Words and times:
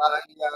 Bahia. 0.00 0.48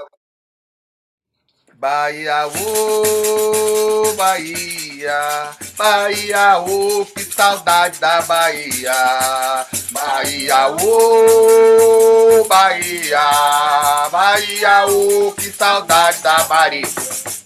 Bahia, 1.74 2.46
ô 2.46 4.14
Bahia, 4.16 5.50
Bahia, 5.76 6.58
ô 6.60 7.04
que 7.04 7.24
saudade 7.24 7.98
da 8.00 8.22
Bahia. 8.22 9.66
Bahia, 9.90 10.68
ô 10.68 12.44
Bahia, 12.44 14.08
Bahia, 14.10 14.86
ô 14.86 15.32
que 15.32 15.52
saudade 15.52 16.22
da 16.22 16.44
Bahia. 16.44 17.43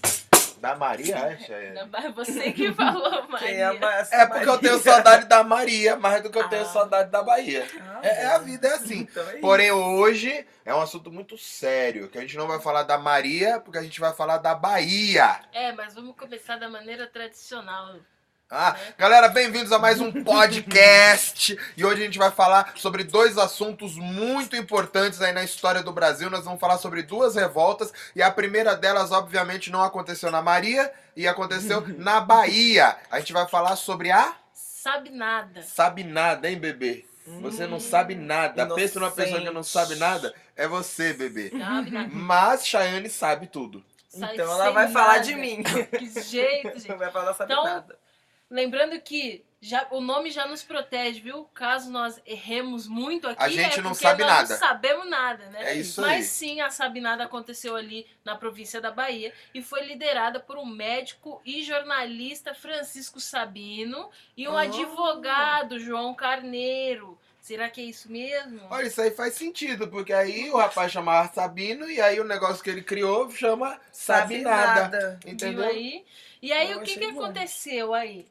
Da 0.59 0.75
Maria, 0.75 1.17
acha? 1.27 1.73
Não, 1.73 1.87
mas 1.87 2.13
você 2.13 2.51
que 2.51 2.73
falou, 2.73 3.27
Quem 3.39 3.55
é, 3.61 3.65
Maria. 3.65 3.79
ma- 3.79 4.07
É 4.11 4.25
porque 4.25 4.49
eu 4.49 4.57
tenho 4.59 4.77
saudade 4.79 5.25
da 5.25 5.43
Maria, 5.43 5.95
mais 5.95 6.21
do 6.21 6.29
que 6.29 6.37
eu 6.37 6.47
tenho 6.49 6.63
Ah. 6.63 6.65
saudade 6.65 7.09
da 7.09 7.23
Bahia. 7.23 7.65
Ah, 7.79 7.99
É, 8.03 8.23
é 8.23 8.25
a 8.27 8.37
vida, 8.39 8.67
é 8.67 8.73
assim. 8.73 8.99
Então 9.09 9.29
é 9.29 9.37
Porém, 9.37 9.71
hoje 9.71 10.45
é 10.65 10.73
um 10.75 10.81
assunto 10.81 11.11
muito 11.11 11.37
sério, 11.37 12.09
que 12.09 12.17
a 12.17 12.21
gente 12.21 12.35
não 12.37 12.47
vai 12.47 12.59
falar 12.59 12.83
da 12.83 12.97
Maria, 12.97 13.59
porque 13.59 13.77
a 13.77 13.83
gente 13.83 13.99
vai 13.99 14.13
falar 14.13 14.37
da 14.37 14.53
Bahia. 14.53 15.39
É, 15.53 15.71
mas 15.71 15.93
vamos 15.95 16.15
começar 16.17 16.57
da 16.57 16.67
maneira 16.69 17.07
tradicional. 17.07 17.95
Ah, 18.51 18.75
galera, 18.97 19.27
bem-vindos 19.27 19.71
a 19.71 19.77
mais 19.77 20.01
um 20.01 20.11
podcast. 20.23 21.55
E 21.77 21.85
hoje 21.85 22.01
a 22.01 22.05
gente 22.05 22.17
vai 22.17 22.31
falar 22.31 22.73
sobre 22.75 23.03
dois 23.03 23.37
assuntos 23.37 23.95
muito 23.95 24.55
importantes 24.55 25.21
aí 25.21 25.31
na 25.31 25.43
história 25.43 25.83
do 25.83 25.91
Brasil. 25.93 26.31
Nós 26.31 26.45
vamos 26.45 26.59
falar 26.59 26.79
sobre 26.79 27.03
duas 27.03 27.35
revoltas 27.35 27.93
e 28.15 28.23
a 28.23 28.31
primeira 28.31 28.75
delas, 28.75 29.11
obviamente, 29.11 29.69
não 29.71 29.83
aconteceu 29.83 30.31
na 30.31 30.41
Maria 30.41 30.91
e 31.15 31.27
aconteceu 31.27 31.85
na 31.99 32.19
Bahia. 32.21 32.97
A 33.11 33.19
gente 33.19 33.33
vai 33.33 33.47
falar 33.47 33.75
sobre 33.75 34.09
a 34.09 34.33
Sabe 34.51 35.11
nada. 35.11 35.61
sabe 35.61 36.03
nada, 36.03 36.49
hein, 36.49 36.57
bebê? 36.57 37.05
Você 37.41 37.67
não 37.67 37.79
sabe 37.79 38.15
nada. 38.15 38.65
Pensa 38.73 38.99
numa 38.99 39.11
pessoa 39.11 39.39
que 39.41 39.49
não 39.51 39.61
sabe 39.61 39.93
nada, 39.95 40.33
é 40.55 40.67
você, 40.67 41.13
bebê. 41.13 41.51
Sabe 41.51 41.91
nada. 41.91 42.09
Mas 42.11 42.65
Chayane 42.65 43.09
sabe 43.09 43.45
tudo. 43.45 43.83
Sai 44.07 44.33
Então 44.33 44.51
ela 44.51 44.71
vai 44.71 44.87
falar 44.91 45.17
nada. 45.17 45.23
de 45.23 45.35
mim. 45.35 45.61
Que 45.95 46.09
jeito, 46.21 46.79
gente. 46.79 46.95
Vai 46.95 47.11
falar 47.11 47.35
sabe 47.35 47.51
Então, 47.53 47.63
nada. 47.63 47.98
Lembrando 48.49 48.99
que 49.01 49.43
já, 49.61 49.85
o 49.91 49.99
nome 49.99 50.31
já 50.31 50.47
nos 50.47 50.63
protege, 50.63 51.19
viu? 51.19 51.43
Caso 51.53 51.91
nós 51.91 52.19
erremos 52.25 52.87
muito 52.87 53.27
aqui, 53.27 53.43
A 53.43 53.49
gente 53.49 53.79
é 53.79 53.81
não 53.81 53.91
porque 53.91 54.03
sabe 54.07 54.23
nós 54.23 54.31
nada. 54.31 54.49
não 54.53 54.57
sabemos 54.59 55.09
nada, 55.09 55.45
né? 55.47 55.71
É 55.71 55.75
isso 55.75 55.99
Mas 56.01 56.11
aí. 56.15 56.23
sim, 56.23 56.61
a 56.61 56.69
Sabinada 56.69 57.25
aconteceu 57.25 57.75
ali 57.75 58.07
na 58.23 58.35
província 58.37 58.79
da 58.79 58.89
Bahia 58.89 59.33
e 59.53 59.61
foi 59.61 59.85
liderada 59.85 60.39
por 60.39 60.57
um 60.57 60.65
médico 60.65 61.41
e 61.45 61.61
jornalista 61.61 62.53
Francisco 62.53 63.19
Sabino 63.19 64.09
e 64.37 64.47
um 64.47 64.57
Ah. 64.57 64.61
advogado, 64.61 65.77
João 65.79 66.13
Carneiro. 66.15 67.19
Será 67.41 67.69
que 67.69 67.81
é 67.81 67.85
isso 67.85 68.11
mesmo? 68.11 68.61
Olha, 68.69 68.87
isso 68.87 69.01
aí 69.01 69.11
faz 69.11 69.33
sentido, 69.33 69.87
porque 69.87 70.13
aí 70.13 70.49
o 70.51 70.57
rapaz 70.57 70.91
chamava 70.91 71.33
Sabino 71.33 71.89
e 71.89 71.99
aí 71.99 72.19
o 72.19 72.23
negócio 72.25 72.63
que 72.63 72.69
ele 72.69 72.81
criou 72.83 73.29
chama 73.31 73.79
Sabe, 73.91 74.39
nada. 74.39 75.19
Viu 75.23 75.33
Entendeu? 75.33 75.65
aí? 75.65 76.05
E 76.41 76.51
aí, 76.53 76.71
Eu 76.71 76.79
o 76.79 76.83
que, 76.83 76.97
que 76.97 77.11
bom. 77.11 77.23
aconteceu 77.23 77.93
aí? 77.93 78.25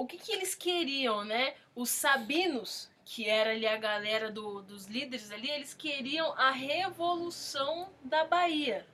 O 0.00 0.06
que, 0.06 0.16
que 0.16 0.32
eles 0.32 0.54
queriam, 0.54 1.24
né? 1.24 1.52
Os 1.74 1.90
sabinos, 1.90 2.88
que 3.04 3.28
era 3.28 3.50
ali 3.50 3.66
a 3.66 3.76
galera 3.76 4.30
do- 4.30 4.62
dos 4.62 4.86
líderes 4.86 5.30
ali, 5.30 5.50
eles 5.50 5.74
queriam 5.74 6.32
a 6.38 6.50
revolução 6.50 7.90
da 8.02 8.24
Bahia. 8.24 8.86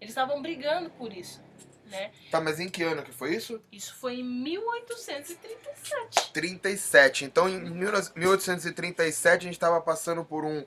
Eles 0.00 0.12
estavam 0.12 0.40
brigando 0.40 0.88
por 0.90 1.12
isso, 1.12 1.42
né? 1.86 2.12
Tá, 2.30 2.40
mas 2.40 2.60
em 2.60 2.68
que 2.68 2.82
ano 2.84 3.02
que 3.02 3.10
foi 3.12 3.34
isso? 3.34 3.60
Isso 3.72 3.94
foi 3.96 4.20
em 4.20 4.24
1837. 4.24 6.30
37. 6.32 7.24
Então, 7.24 7.48
em 7.48 7.58
1837, 7.70 9.40
a 9.40 9.44
gente 9.44 9.54
estava 9.54 9.80
passando 9.80 10.24
por 10.24 10.44
um 10.44 10.64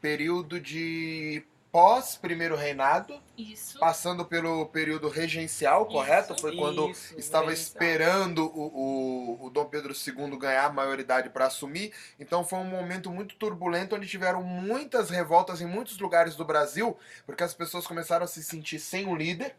período 0.00 0.60
de 0.60 1.42
pós-primeiro 1.70 2.56
reinado, 2.56 3.20
Isso. 3.36 3.78
passando 3.78 4.24
pelo 4.24 4.64
período 4.66 5.06
regencial, 5.10 5.84
correto? 5.84 6.34
Foi 6.40 6.56
quando 6.56 6.88
Isso, 6.90 7.14
estava 7.18 7.52
isso. 7.52 7.62
esperando 7.64 8.46
o, 8.46 9.37
Pedro 9.78 9.94
II 9.94 10.38
ganhar 10.38 10.66
a 10.66 10.72
maioridade 10.72 11.30
para 11.30 11.46
assumir. 11.46 11.92
Então 12.18 12.44
foi 12.44 12.58
um 12.58 12.64
momento 12.64 13.10
muito 13.10 13.36
turbulento, 13.36 13.94
onde 13.94 14.08
tiveram 14.08 14.42
muitas 14.42 15.10
revoltas 15.10 15.60
em 15.60 15.66
muitos 15.66 15.98
lugares 15.98 16.34
do 16.34 16.44
Brasil, 16.44 16.96
porque 17.24 17.44
as 17.44 17.54
pessoas 17.54 17.86
começaram 17.86 18.24
a 18.24 18.28
se 18.28 18.42
sentir 18.42 18.78
sem 18.78 19.06
um 19.06 19.16
líder. 19.16 19.54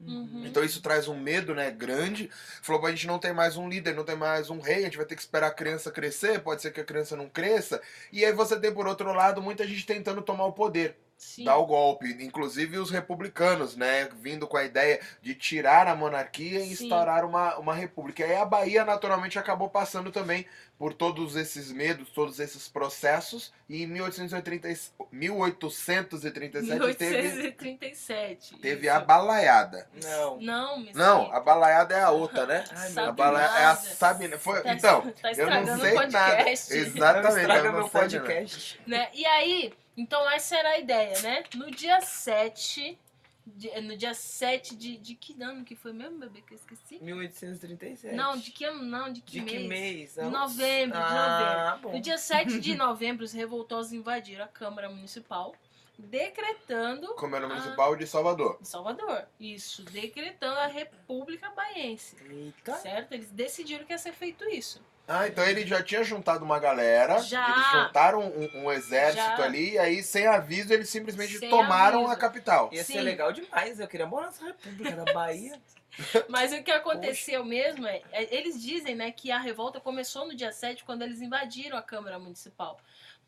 Uhum. 0.00 0.42
Então 0.44 0.62
isso 0.62 0.82
traz 0.82 1.08
um 1.08 1.18
medo, 1.18 1.54
né, 1.54 1.70
grande. 1.70 2.30
Falou, 2.62 2.80
"Pô, 2.80 2.86
a 2.86 2.90
gente 2.90 3.06
não 3.06 3.18
tem 3.18 3.32
mais 3.32 3.56
um 3.56 3.68
líder, 3.68 3.94
não 3.94 4.04
tem 4.04 4.16
mais 4.16 4.50
um 4.50 4.60
rei, 4.60 4.80
a 4.80 4.84
gente 4.84 4.96
vai 4.96 5.06
ter 5.06 5.14
que 5.16 5.22
esperar 5.22 5.48
a 5.48 5.54
criança 5.54 5.90
crescer, 5.90 6.40
pode 6.40 6.62
ser 6.62 6.72
que 6.72 6.80
a 6.80 6.84
criança 6.84 7.16
não 7.16 7.28
cresça. 7.28 7.80
E 8.12 8.24
aí 8.24 8.32
você 8.32 8.58
tem, 8.58 8.72
por 8.72 8.86
outro 8.86 9.12
lado, 9.12 9.42
muita 9.42 9.66
gente 9.66 9.86
tentando 9.86 10.22
tomar 10.22 10.46
o 10.46 10.52
poder 10.52 10.96
Sim. 11.16 11.44
dar 11.44 11.56
o 11.56 11.66
golpe, 11.66 12.06
inclusive 12.24 12.76
os 12.78 12.90
republicanos, 12.90 13.76
né, 13.76 14.08
vindo 14.20 14.46
com 14.46 14.56
a 14.56 14.64
ideia 14.64 15.00
de 15.22 15.34
tirar 15.34 15.86
a 15.88 15.94
monarquia 15.96 16.60
e 16.60 16.74
Sim. 16.76 16.84
instaurar 16.84 17.24
uma, 17.24 17.56
uma 17.56 17.74
república. 17.74 18.22
E 18.22 18.26
aí 18.30 18.36
a 18.36 18.44
Bahia 18.44 18.84
naturalmente 18.84 19.38
acabou 19.38 19.68
passando 19.68 20.10
também 20.12 20.46
por 20.78 20.92
todos 20.92 21.36
esses 21.36 21.70
medos, 21.70 22.08
todos 22.10 22.40
esses 22.40 22.68
processos, 22.68 23.52
e 23.68 23.84
em 23.84 23.86
1830, 23.86 24.68
1837 25.12 26.96
teve, 26.98 27.22
1837. 27.22 28.58
teve 28.58 28.86
isso. 28.86 28.96
a 28.96 29.00
balaiada. 29.00 29.88
Não. 30.02 30.38
Não, 30.40 30.78
me 30.80 30.92
Não, 30.92 31.32
a 31.32 31.40
balaiada 31.40 31.94
é 31.94 32.02
a 32.02 32.10
outra, 32.10 32.46
né? 32.46 32.64
Ai, 32.74 32.92
A 33.06 33.12
balaia 33.12 33.60
é 33.60 33.64
a. 33.66 33.76
Sabina. 33.76 34.38
Foi, 34.38 34.60
Tá- 34.62 34.74
então, 34.74 35.02
tá 35.22 35.32
eu 35.32 35.48
não 35.50 35.78
sei 35.80 35.94
nada. 35.94 36.36
podcast. 36.36 36.74
Não 36.74 36.80
Exatamente. 36.80 37.40
estraga 37.40 37.60
eu 37.68 37.72
não 37.72 37.78
meu 37.80 37.88
sei 37.88 38.00
nada. 38.00 38.20
podcast. 38.20 38.80
né? 38.86 39.08
E 39.14 39.24
aí, 39.26 39.72
então 39.96 40.28
essa 40.30 40.56
era 40.56 40.70
a 40.70 40.78
ideia, 40.78 41.20
né? 41.20 41.44
No 41.54 41.70
dia 41.70 42.00
7, 42.00 42.98
de- 43.46 43.80
no 43.82 43.96
dia 43.96 44.14
7 44.14 44.74
de, 44.74 44.96
de 44.96 45.14
que 45.14 45.40
ano 45.42 45.64
que 45.64 45.74
foi 45.76 45.92
mesmo, 45.92 46.18
bebê, 46.18 46.40
que 46.42 46.54
eu 46.54 46.56
esqueci? 46.56 46.98
1837. 47.02 48.14
Não, 48.14 48.36
de 48.36 48.50
que 48.50 48.64
ano 48.64 48.82
não, 48.82 49.12
de 49.12 49.20
que 49.20 49.32
De 49.32 49.40
mês? 49.42 49.52
que 49.62 49.68
mês? 49.68 50.14
De 50.14 50.22
novembro, 50.30 50.96
de 50.98 51.04
ah, 51.04 51.78
Bom. 51.82 51.92
No 51.92 52.00
dia 52.00 52.18
7 52.18 52.58
de 52.60 52.74
novembro, 52.76 53.24
os 53.24 53.32
revoltosos 53.32 53.92
invadiram 53.92 54.44
a 54.44 54.48
Câmara 54.48 54.88
Municipal, 54.88 55.54
decretando 55.96 57.14
Câmara 57.14 57.46
Ah. 57.46 57.48
Municipal 57.48 57.94
de 57.96 58.06
Salvador. 58.06 58.58
em 58.60 58.64
Salvador. 58.64 59.26
Isso, 59.38 59.82
decretando 59.84 60.58
a 60.58 60.66
República 60.66 61.50
Baiense. 61.50 62.16
Eita. 62.28 62.74
Certo? 62.76 63.12
Eles 63.12 63.30
decidiram 63.30 63.84
que 63.84 63.92
ia 63.92 63.98
ser 63.98 64.12
feito 64.12 64.44
isso. 64.48 64.80
Ah, 65.06 65.28
então 65.28 65.44
ele 65.44 65.66
já 65.66 65.82
tinha 65.82 66.02
juntado 66.02 66.44
uma 66.44 66.58
galera. 66.58 67.18
Já. 67.20 67.50
Eles 67.50 67.72
juntaram 67.72 68.20
um, 68.22 68.64
um 68.64 68.72
exército 68.72 69.36
Já. 69.36 69.44
ali, 69.44 69.72
e 69.72 69.78
aí, 69.78 70.02
sem 70.02 70.26
aviso, 70.26 70.72
eles 70.72 70.88
simplesmente 70.88 71.38
Sem 71.38 71.50
tomaram 71.50 72.00
aviso. 72.00 72.12
a 72.12 72.16
capital. 72.16 72.70
Ia 72.72 72.82
Sim. 72.84 72.94
ser 72.94 73.00
legal 73.02 73.30
demais. 73.32 73.78
Eu 73.78 73.86
queria 73.86 74.06
morar 74.06 74.26
nessa 74.26 74.46
república 74.46 74.92
da 75.04 75.12
Bahia. 75.12 75.60
Mas 76.28 76.52
o 76.52 76.62
que 76.62 76.70
aconteceu 76.70 77.44
mesmo 77.44 77.86
é, 77.86 78.02
é- 78.12 78.34
eles 78.34 78.60
dizem, 78.60 78.94
né, 78.94 79.12
que 79.12 79.30
a 79.30 79.38
revolta 79.38 79.78
começou 79.78 80.26
no 80.26 80.34
dia 80.34 80.50
7 80.50 80.82
quando 80.84 81.02
eles 81.02 81.20
invadiram 81.20 81.76
a 81.76 81.82
Câmara 81.82 82.18
Municipal. 82.18 82.80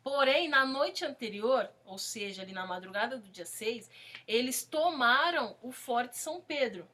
Porém, 0.03 0.47
na 0.49 0.65
noite 0.65 1.05
anterior, 1.05 1.69
ou 1.85 1.97
seja, 1.97 2.41
ali 2.41 2.53
na 2.53 2.65
madrugada 2.65 3.17
do 3.17 3.29
dia 3.29 3.45
6, 3.45 3.89
eles 4.27 4.63
tomaram 4.63 5.55
o 5.61 5.71
Forte 5.71 6.17
São 6.17 6.41
Pedro. 6.41 6.87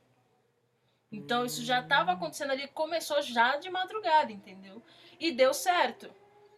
Então 1.13 1.46
isso 1.46 1.63
já 1.63 1.79
estava 1.79 2.12
acontecendo 2.12 2.51
ali, 2.51 2.68
começou 2.69 3.22
já 3.22 3.56
de 3.57 3.69
madrugada, 3.69 4.31
entendeu? 4.31 4.81
E 5.19 5.31
deu 5.31 5.53
certo. 5.53 6.09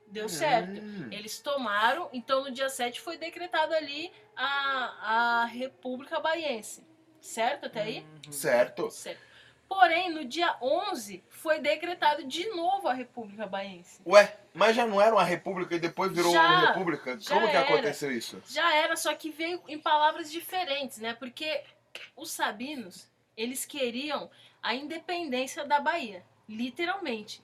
Deu 0.08 0.30
certo. 0.30 0.80
Hum. 0.82 1.10
Eles 1.12 1.40
tomaram, 1.40 2.10
então 2.14 2.44
no 2.44 2.52
dia 2.52 2.70
7 2.70 3.02
foi 3.02 3.18
decretado 3.18 3.74
ali 3.74 4.12
a, 4.36 5.42
a 5.42 5.46
República 5.46 6.20
Baiense. 6.20 6.86
Certo 7.20 7.66
até 7.66 7.82
aí? 7.82 8.06
Uhum. 8.26 8.32
Certo. 8.32 8.90
Certo. 8.92 9.20
Porém, 9.68 10.12
no 10.12 10.24
dia 10.24 10.56
11, 10.62 11.24
foi 11.28 11.60
decretado 11.60 12.24
de 12.24 12.48
novo 12.50 12.88
a 12.88 12.94
República 12.94 13.48
Baiense. 13.48 14.00
Ué, 14.06 14.38
mas 14.54 14.76
já 14.76 14.86
não 14.86 15.02
era 15.02 15.14
uma 15.14 15.24
república 15.24 15.76
e 15.76 15.80
depois 15.80 16.12
virou 16.12 16.32
Já, 16.32 16.40
uma 16.46 16.68
república? 16.68 17.18
Como 17.28 17.50
que 17.50 17.58
era. 17.58 17.62
aconteceu 17.62 18.12
isso? 18.12 18.42
Já 18.48 18.76
era, 18.76 18.96
só 18.96 19.14
que 19.16 19.32
veio 19.32 19.62
em 19.68 19.80
palavras 19.80 20.32
diferentes, 20.32 21.00
né? 21.00 21.16
Porque 21.16 21.64
os 22.16 22.32
sabinos, 22.32 23.10
eles 23.38 23.66
queriam 23.66 24.30
a 24.62 24.74
independência 24.74 25.66
da 25.66 25.80
Bahia, 25.80 26.24
literalmente. 26.48 27.44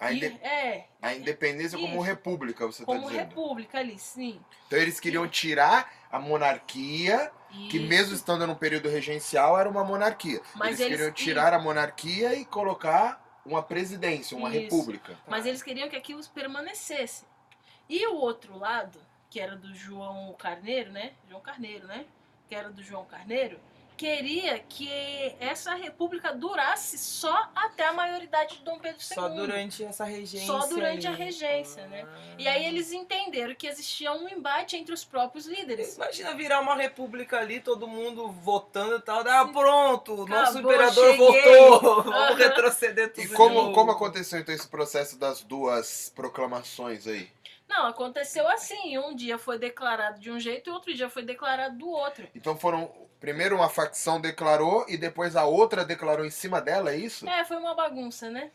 A, 0.00 0.12
E- 0.12 0.16
inde- 0.16 0.26
é, 0.42 0.86
a 1.02 1.14
independência 1.14 1.76
como 1.78 2.00
república, 2.00 2.64
você 2.66 2.84
como 2.84 3.02
tá 3.02 3.08
dizendo. 3.08 3.28
república 3.28 3.78
ali, 3.78 3.98
sim. 3.98 4.40
Então 4.66 4.78
eles 4.78 5.00
queriam 5.00 5.26
tirar 5.28 5.92
a 6.10 6.18
monarquia, 6.20 7.32
que 7.68 7.78
Isso. 7.78 7.86
mesmo 7.88 8.14
estando 8.14 8.46
no 8.46 8.54
período 8.54 8.88
regencial, 8.88 9.58
era 9.58 9.68
uma 9.68 9.82
monarquia. 9.82 10.40
Mas 10.54 10.78
eles, 10.78 10.80
eles- 10.80 10.96
queriam 10.98 11.12
tirar 11.12 11.52
a 11.52 11.58
monarquia 11.58 12.34
e 12.34 12.44
colocar 12.44 13.24
uma 13.44 13.62
presidência, 13.62 14.36
uma 14.36 14.50
Isso. 14.50 14.60
república. 14.60 15.18
Mas 15.26 15.46
eles 15.46 15.62
queriam 15.62 15.88
que 15.88 15.96
aquilo 15.96 16.22
permanecesse. 16.28 17.24
E 17.88 18.06
o 18.06 18.14
outro 18.16 18.56
lado, 18.56 19.00
que 19.30 19.40
era 19.40 19.56
do 19.56 19.74
João 19.74 20.32
Carneiro, 20.38 20.92
né? 20.92 21.12
João 21.28 21.40
Carneiro, 21.40 21.86
né? 21.88 22.04
Que 22.48 22.54
era 22.54 22.70
do 22.70 22.82
João 22.84 23.04
Carneiro, 23.04 23.58
queria 23.98 24.60
que 24.60 24.88
essa 25.40 25.74
república 25.74 26.32
durasse 26.32 26.96
só 26.96 27.50
até 27.54 27.84
a 27.84 27.92
maioridade 27.92 28.58
de 28.58 28.62
Dom 28.62 28.78
Pedro 28.78 29.00
II. 29.02 29.14
Só 29.14 29.28
durante 29.28 29.84
essa 29.84 30.04
regência. 30.04 30.46
Só 30.46 30.66
durante 30.68 31.08
aí. 31.08 31.12
a 31.12 31.16
regência, 31.16 31.84
né? 31.88 32.06
Ah. 32.06 32.34
E 32.38 32.46
aí 32.46 32.64
eles 32.64 32.92
entenderam 32.92 33.56
que 33.56 33.66
existia 33.66 34.12
um 34.12 34.28
embate 34.28 34.76
entre 34.76 34.94
os 34.94 35.04
próprios 35.04 35.46
líderes. 35.46 35.96
Imagina 35.96 36.32
virar 36.34 36.60
uma 36.60 36.76
república 36.76 37.38
ali, 37.38 37.60
todo 37.60 37.88
mundo 37.88 38.30
votando 38.30 38.96
e 38.96 39.02
tal. 39.02 39.26
Ah, 39.26 39.48
pronto, 39.48 40.24
nosso 40.26 40.58
Acabou, 40.58 40.72
imperador 40.72 41.10
cheguei. 41.10 41.42
voltou. 41.42 42.02
Vamos 42.04 42.14
Aham. 42.14 42.34
retroceder 42.36 43.12
tudo 43.12 43.24
E 43.24 43.28
como, 43.30 43.72
como 43.72 43.90
aconteceu 43.90 44.38
então 44.38 44.54
esse 44.54 44.68
processo 44.68 45.18
das 45.18 45.42
duas 45.42 46.12
proclamações 46.14 47.06
aí? 47.08 47.28
Não, 47.68 47.86
aconteceu 47.86 48.48
assim. 48.48 48.96
Um 48.98 49.14
dia 49.14 49.38
foi 49.38 49.58
declarado 49.58 50.18
de 50.18 50.30
um 50.30 50.40
jeito 50.40 50.70
e 50.70 50.72
outro 50.72 50.94
dia 50.94 51.10
foi 51.10 51.22
declarado 51.22 51.76
do 51.76 51.88
outro. 51.88 52.28
Então 52.34 52.56
foram. 52.56 53.06
Primeiro 53.20 53.56
uma 53.56 53.68
facção 53.68 54.20
declarou 54.20 54.86
e 54.88 54.96
depois 54.96 55.34
a 55.34 55.44
outra 55.44 55.84
declarou 55.84 56.24
em 56.24 56.30
cima 56.30 56.60
dela, 56.60 56.92
é 56.92 56.96
isso? 56.96 57.28
É, 57.28 57.44
foi 57.44 57.56
uma 57.56 57.74
bagunça, 57.74 58.30
né? 58.30 58.52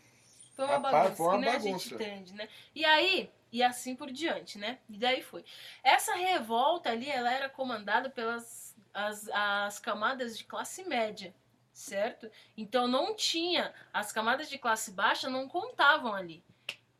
Foi 0.55 0.63
uma 0.65 0.75
Rapaz, 0.75 0.93
bagunça, 0.93 1.15
foi 1.17 1.25
uma 1.25 1.33
que 1.33 1.41
nem 1.41 1.49
a 1.49 1.53
bagunça. 1.53 1.89
gente 1.89 1.93
entende, 1.93 2.33
né? 2.33 2.47
E 2.73 2.85
aí, 2.85 3.29
e 3.51 3.61
assim 3.61 3.93
por 3.95 4.09
diante, 4.09 4.57
né? 4.57 4.79
E 4.89 4.97
daí 4.97 5.21
foi. 5.21 5.43
Essa 5.83 6.15
revolta 6.15 6.89
ali, 6.89 7.09
ela 7.09 7.31
era 7.31 7.49
comandada 7.49 8.09
pelas 8.09 8.73
as, 8.93 9.27
as 9.29 9.79
camadas 9.79 10.37
de 10.37 10.43
classe 10.43 10.83
média, 10.83 11.33
certo? 11.73 12.29
Então 12.55 12.87
não 12.87 13.15
tinha, 13.15 13.73
as 13.91 14.11
camadas 14.11 14.47
de 14.47 14.57
classe 14.57 14.91
baixa 14.91 15.29
não 15.29 15.49
contavam 15.49 16.13
ali. 16.13 16.43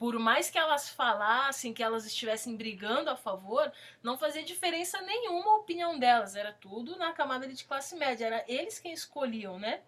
Por 0.04 0.20
mais 0.20 0.50
que 0.50 0.58
elas 0.58 0.90
falassem, 0.90 1.74
que 1.74 1.82
elas 1.82 2.06
estivessem 2.06 2.58
brigando 2.58 3.10
a 3.10 3.16
favor, 3.16 3.72
não 4.02 4.18
fazia 4.18 4.44
diferença 4.44 5.00
nenhuma 5.00 5.52
a 5.52 5.56
opinião 5.56 5.98
delas. 5.98 6.36
Era 6.36 6.52
tudo 6.52 6.98
na 6.98 7.14
camada 7.14 7.48
de 7.48 7.64
classe 7.64 7.96
média. 7.96 8.26
Era 8.26 8.44
eles 8.46 8.80
quem 8.80 8.92
escolhiam, 8.92 9.58
né? 9.58 9.80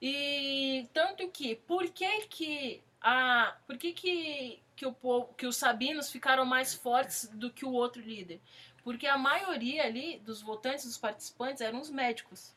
E 0.00 0.88
tanto 0.94 1.28
que, 1.28 1.56
por 1.56 1.90
que 1.90 2.22
que 2.22 2.82
a, 3.02 3.54
por 3.66 3.76
que 3.76 3.92
que, 3.92 4.62
que, 4.74 4.86
o, 4.86 4.94
povo- 4.94 5.34
que 5.34 5.46
os 5.46 5.58
sabinos 5.58 6.10
ficaram 6.10 6.46
mais 6.46 6.72
fortes 6.72 7.28
do 7.28 7.50
que 7.50 7.66
o 7.66 7.72
outro 7.72 8.00
líder? 8.00 8.40
Porque 8.82 9.06
a 9.06 9.18
maioria 9.18 9.84
ali 9.84 10.20
dos 10.20 10.40
votantes, 10.40 10.86
dos 10.86 10.96
participantes, 10.96 11.60
eram 11.60 11.82
os 11.82 11.90
médicos. 11.90 12.54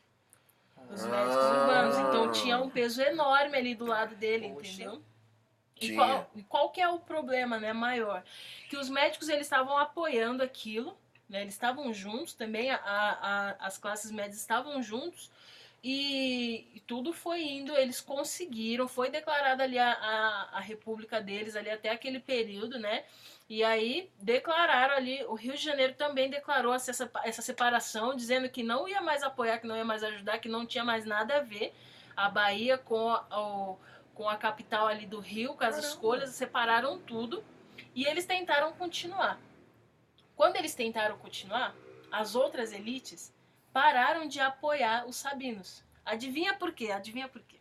Os 0.90 1.04
médicos 1.04 1.36
urbanos. 1.36 1.98
Então 1.98 2.32
tinha 2.32 2.56
um 2.58 2.70
peso 2.70 3.02
enorme 3.02 3.58
ali 3.58 3.74
do 3.74 3.84
lado 3.84 4.14
dele, 4.14 4.46
entendeu? 4.46 5.02
E 5.80 5.94
qual, 5.94 6.30
qual 6.48 6.70
que 6.70 6.80
é 6.80 6.88
o 6.88 6.98
problema, 6.98 7.58
né, 7.58 7.72
maior? 7.72 8.22
Que 8.68 8.76
os 8.76 8.88
médicos, 8.88 9.28
eles 9.28 9.46
estavam 9.46 9.76
apoiando 9.78 10.42
aquilo, 10.42 10.96
né? 11.28 11.42
Eles 11.42 11.54
estavam 11.54 11.92
juntos 11.92 12.34
também, 12.34 12.70
a, 12.70 12.76
a- 12.84 13.56
as 13.60 13.78
classes 13.78 14.10
médias 14.10 14.38
estavam 14.38 14.82
juntos, 14.82 15.30
e, 15.82 16.66
e 16.74 16.80
tudo 16.80 17.12
foi 17.12 17.42
indo, 17.42 17.76
eles 17.76 18.00
conseguiram, 18.00 18.88
foi 18.88 19.10
declarada 19.10 19.62
ali 19.62 19.78
a, 19.78 19.92
a, 19.92 20.58
a 20.58 20.60
república 20.60 21.20
deles, 21.20 21.54
ali 21.54 21.70
até 21.70 21.90
aquele 21.90 22.18
período, 22.18 22.78
né? 22.78 23.04
E 23.48 23.62
aí 23.64 24.10
declararam 24.20 24.94
ali, 24.94 25.24
o 25.24 25.34
Rio 25.34 25.54
de 25.54 25.62
Janeiro 25.62 25.94
também 25.94 26.28
declarou 26.28 26.74
essa, 26.74 27.10
essa 27.24 27.40
separação, 27.42 28.14
dizendo 28.14 28.48
que 28.48 28.62
não 28.62 28.88
ia 28.88 29.00
mais 29.00 29.22
apoiar, 29.22 29.58
que 29.58 29.66
não 29.66 29.76
ia 29.76 29.84
mais 29.84 30.02
ajudar, 30.02 30.38
que 30.38 30.48
não 30.48 30.66
tinha 30.66 30.84
mais 30.84 31.04
nada 31.06 31.36
a 31.38 31.40
ver 31.40 31.72
a 32.16 32.28
Bahia 32.28 32.76
com 32.76 33.12
o- 33.12 33.78
com 34.18 34.28
a 34.28 34.36
capital 34.36 34.88
ali 34.88 35.06
do 35.06 35.20
Rio, 35.20 35.54
com 35.54 35.62
as 35.62 35.76
Caramba. 35.76 35.86
escolhas, 35.86 36.30
separaram 36.30 36.98
tudo 36.98 37.44
e 37.94 38.04
eles 38.04 38.26
tentaram 38.26 38.72
continuar. 38.72 39.38
Quando 40.34 40.56
eles 40.56 40.74
tentaram 40.74 41.16
continuar, 41.18 41.72
as 42.10 42.34
outras 42.34 42.72
elites 42.72 43.32
pararam 43.72 44.26
de 44.26 44.40
apoiar 44.40 45.06
os 45.06 45.14
sabinos. 45.14 45.84
Adivinha 46.04 46.52
por 46.54 46.72
quê? 46.72 46.90
Adivinha 46.90 47.28
por 47.28 47.40
quê? 47.42 47.60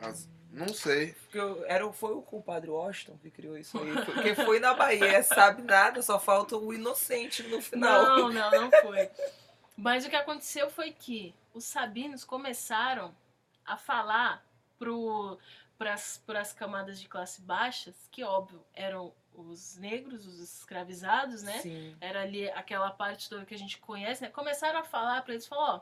As- 0.00 0.26
não 0.50 0.68
sei. 0.72 1.12
Porque 1.12 1.38
eu- 1.38 1.62
era, 1.66 1.86
o- 1.86 1.92
foi 1.92 2.14
o 2.14 2.22
compadre 2.22 2.70
Washington 2.70 3.18
que 3.18 3.30
criou 3.30 3.58
isso 3.58 3.78
aí. 3.78 3.92
Porque 4.06 4.34
foi 4.34 4.58
na 4.58 4.72
Bahia, 4.72 5.22
sabe 5.22 5.60
nada, 5.60 6.00
só 6.00 6.18
falta 6.18 6.56
o 6.56 6.72
inocente 6.72 7.42
no 7.42 7.60
final. 7.60 8.04
Não, 8.04 8.30
não, 8.30 8.50
não 8.50 8.70
foi. 8.80 9.10
Mas 9.76 10.06
o 10.06 10.08
que 10.08 10.16
aconteceu 10.16 10.70
foi 10.70 10.92
que 10.92 11.34
os 11.52 11.64
sabinos 11.64 12.24
começaram 12.24 13.14
a 13.66 13.76
falar 13.76 14.42
para 15.78 16.40
as 16.40 16.52
camadas 16.52 17.00
de 17.00 17.08
classe 17.08 17.40
baixas, 17.42 17.94
que 18.10 18.22
óbvio 18.22 18.64
eram 18.74 19.12
os 19.34 19.76
negros, 19.76 20.26
os 20.26 20.40
escravizados, 20.40 21.42
né? 21.42 21.58
Sim. 21.60 21.96
Era 22.00 22.22
ali 22.22 22.50
aquela 22.50 22.90
parte 22.90 23.28
toda 23.28 23.44
que 23.44 23.54
a 23.54 23.58
gente 23.58 23.78
conhece, 23.78 24.22
né? 24.22 24.28
Começaram 24.28 24.80
a 24.80 24.84
falar 24.84 25.22
para 25.22 25.34
eles, 25.34 25.46
falar, 25.46 25.76
ó, 25.76 25.80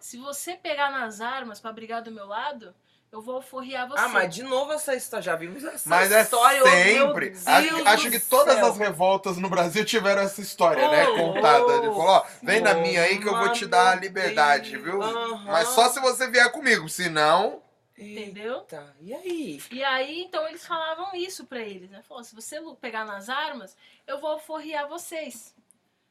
se 0.00 0.16
você 0.16 0.54
pegar 0.56 0.90
nas 0.90 1.20
armas 1.20 1.60
para 1.60 1.72
brigar 1.72 2.02
do 2.02 2.10
meu 2.10 2.26
lado, 2.26 2.74
eu 3.14 3.22
vou 3.22 3.40
forrear 3.40 3.88
você. 3.88 4.00
Ah, 4.00 4.08
mas 4.08 4.34
de 4.34 4.42
novo 4.42 4.72
essa 4.72 4.92
história, 4.94 5.22
já 5.22 5.36
vimos 5.36 5.62
essa 5.62 5.88
Mas 5.88 6.10
é 6.10 6.22
história. 6.22 6.62
oh, 6.62 6.68
meu 6.68 7.06
sempre. 7.06 7.30
Deus 7.30 7.46
Acho, 7.46 7.88
acho 7.88 8.10
que 8.10 8.18
todas 8.18 8.56
céu. 8.56 8.66
as 8.66 8.76
revoltas 8.76 9.36
no 9.36 9.48
Brasil 9.48 9.84
tiveram 9.84 10.22
essa 10.22 10.40
história, 10.40 10.88
né? 10.88 11.06
Oh, 11.08 11.32
Contada. 11.34 11.72
Ele 11.74 11.86
falou, 11.86 12.06
ó, 12.06 12.24
vem 12.42 12.60
na 12.60 12.72
oh, 12.72 12.80
minha 12.80 13.02
aí 13.02 13.20
que 13.20 13.28
eu 13.28 13.36
vou 13.36 13.52
te 13.52 13.66
dar 13.66 13.92
a 13.92 13.94
liberdade, 13.94 14.72
Deus. 14.72 14.82
viu? 14.82 14.98
Mas 15.44 15.68
só 15.68 15.88
se 15.90 16.00
você 16.00 16.28
vier 16.28 16.50
comigo, 16.50 16.88
senão. 16.88 17.62
Entendeu? 17.96 18.60
Eita, 18.60 18.96
e 19.00 19.14
aí? 19.14 19.62
E 19.70 19.84
aí, 19.84 20.22
então, 20.22 20.46
eles 20.48 20.66
falavam 20.66 21.14
isso 21.14 21.46
pra 21.46 21.60
eles, 21.60 21.90
né? 21.90 22.02
Falou, 22.02 22.24
se 22.24 22.34
você 22.34 22.60
pegar 22.80 23.04
nas 23.04 23.28
armas, 23.28 23.76
eu 24.06 24.18
vou 24.18 24.38
forrear 24.38 24.88
vocês. 24.88 25.54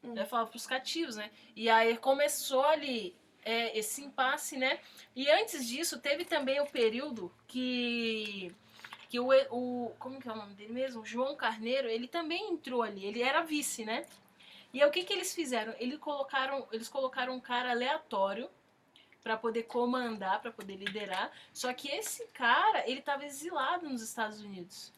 Hum. 0.01 0.13
Né? 0.13 0.25
Falava 0.25 0.50
pros 0.50 0.65
cativos, 0.65 1.18
né? 1.18 1.30
E 1.56 1.69
aí 1.69 1.97
começou 1.97 2.63
ali 2.63 3.13
é, 3.44 3.77
esse 3.77 4.01
impasse, 4.01 4.57
né? 4.57 4.80
E 5.13 5.30
antes 5.30 5.68
disso, 5.68 6.00
teve 6.00 6.24
também 6.24 6.62
o 6.62 6.65
período 6.65 7.31
que... 7.47 8.53
Que 9.09 9.19
o, 9.19 9.29
o... 9.51 9.91
Como 10.00 10.19
que 10.19 10.27
é 10.27 10.31
o 10.31 10.36
nome 10.36 10.56
dele 10.56 10.74
mesmo? 10.74 11.01
O 11.01 11.06
João 11.06 11.36
Carneiro, 11.36 11.88
ele 11.88 12.07
também 12.07 12.50
entrou 12.51 12.81
ali. 12.81 13.06
Ele 13.06 13.21
era 13.21 13.44
vice, 13.44 13.83
né? 13.83 14.06
E 14.74 14.81
aí, 14.81 14.88
o 14.88 14.91
que 14.91 15.03
que 15.03 15.13
eles 15.13 15.36
fizeram? 15.36 15.75
Eles 15.77 16.00
colocaram, 16.00 16.65
eles 16.71 16.88
colocaram 16.88 17.36
um 17.36 17.39
cara 17.41 17.71
aleatório 17.71 18.50
para 19.24 19.38
poder 19.38 19.64
comandar, 19.64 20.42
para 20.42 20.52
poder 20.52 20.75
liderar. 20.75 21.31
Só 21.54 21.74
que 21.74 21.88
esse 21.88 22.28
cara, 22.28 22.88
ele 22.88 23.00
estava 23.00 23.25
exilado 23.25 23.90
nos 23.90 24.02
Estados 24.02 24.42
Unidos. 24.42 24.92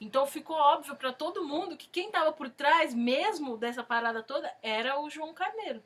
Então 0.00 0.26
ficou 0.26 0.56
óbvio 0.56 0.94
para 0.94 1.12
todo 1.12 1.44
mundo 1.44 1.76
que 1.76 1.88
quem 1.88 2.06
estava 2.06 2.32
por 2.32 2.50
trás 2.50 2.94
mesmo 2.94 3.56
dessa 3.56 3.82
parada 3.82 4.22
toda 4.22 4.54
era 4.62 5.00
o 5.00 5.10
João 5.10 5.32
Carneiro. 5.32 5.82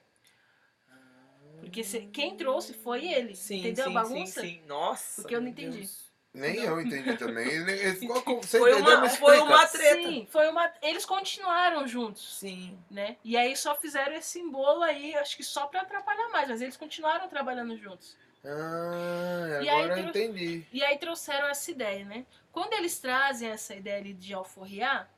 Porque 1.60 1.82
quem 2.12 2.36
trouxe 2.36 2.74
foi 2.74 3.06
ele. 3.06 3.36
Sim, 3.36 3.60
entendeu 3.60 3.84
sim, 3.84 3.90
a 3.90 4.02
bagunça? 4.02 4.40
sim, 4.40 4.48
sim. 4.48 4.62
Nossa. 4.66 5.22
Porque 5.22 5.34
eu 5.34 5.40
não 5.40 5.48
entendi. 5.48 5.78
Deus. 5.78 6.11
Nem 6.34 6.56
eu 6.60 6.80
entendi 6.80 7.14
também. 7.18 7.46
Ele- 7.46 7.72
ele 7.72 7.94
ficou 7.96 8.22
com- 8.22 8.40
Você 8.40 8.58
Foi 8.58 8.72
entendeu? 8.72 8.98
uma- 8.98 9.08
foi 9.10 9.38
uma 9.38 9.66
treta. 9.66 9.96
Sim, 10.08 10.26
foi 10.30 10.48
uma. 10.48 10.72
Eles 10.80 11.04
continuaram 11.04 11.86
juntos, 11.86 12.38
Sim. 12.38 12.78
né? 12.90 13.16
E 13.22 13.36
aí 13.36 13.54
só 13.56 13.74
fizeram 13.74 14.14
esse 14.14 14.42
bolo 14.48 14.82
aí, 14.82 15.14
acho 15.16 15.36
que 15.36 15.44
só 15.44 15.66
para 15.66 15.82
atrapalhar 15.82 16.28
mais, 16.30 16.48
mas 16.48 16.62
eles 16.62 16.76
continuaram 16.76 17.28
trabalhando 17.28 17.76
juntos. 17.76 18.16
Ah, 18.44 19.60
E 19.62 19.68
agora 19.68 19.94
aí 19.94 20.00
eu 20.02 20.08
entendi. 20.08 20.66
E 20.72 20.82
aí 20.82 20.96
trouxeram 20.98 21.48
essa 21.48 21.70
ideia, 21.70 22.04
né? 22.04 22.24
Quando 22.50 22.72
eles 22.74 22.98
trazem 22.98 23.48
essa 23.50 23.74
ideia 23.74 23.98
ali 23.98 24.12
de 24.14 24.32
alforriar, 24.34 25.08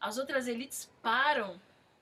as 0.00 0.16
outras 0.16 0.46
elites 0.48 0.88
param 1.02 1.60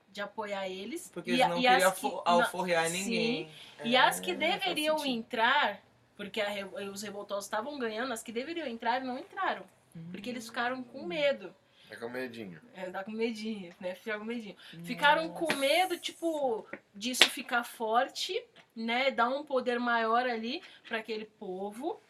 de 0.09 0.21
apoiar 0.21 0.67
eles. 0.69 1.09
Porque 1.13 1.31
e, 1.31 1.33
eles 1.33 1.47
não 1.47 1.57
e 1.57 1.61
queriam 1.63 1.89
as 1.89 1.99
que, 1.99 2.11
alforrear 2.25 2.89
sim. 2.89 3.03
ninguém. 3.03 3.51
E 3.83 3.97
as 3.97 4.19
que 4.19 4.31
É, 4.31 4.35
deveriam 4.35 5.05
entrar, 5.05 5.81
porque 6.15 6.41
a 6.41 6.49
os 6.91 7.01
revoltosos 7.01 7.45
estavam 7.45 7.77
ganhando, 7.77 8.13
as 8.13 8.23
que 8.23 8.31
deveriam 8.31 8.67
entrar 8.67 9.01
não 9.01 9.19
entraram. 9.19 9.65
Porque 10.11 10.29
eles 10.29 10.47
ficaram 10.47 10.83
com 10.83 11.05
medo. 11.05 11.53
É 11.89 11.95
com 11.95 12.09
medinho. 12.09 12.59
É, 12.73 12.89
tá 12.89 13.03
com 13.03 13.11
medinho, 13.11 13.73
né? 13.79 13.95
Ficaram 13.95 14.19
com 14.19 14.25
medinho. 14.25 14.55
Ficaram 14.83 15.29
com 15.29 15.53
medo, 15.55 15.97
tipo, 15.97 16.67
disso 16.93 17.29
ficar 17.29 17.63
forte, 17.63 18.43
né? 18.75 19.11
Dar 19.11 19.29
um 19.29 19.45
poder 19.45 19.79
maior 19.79 20.27
ali 20.27 20.61
para 20.87 20.97
aquele 20.97 21.25
povo. 21.25 22.01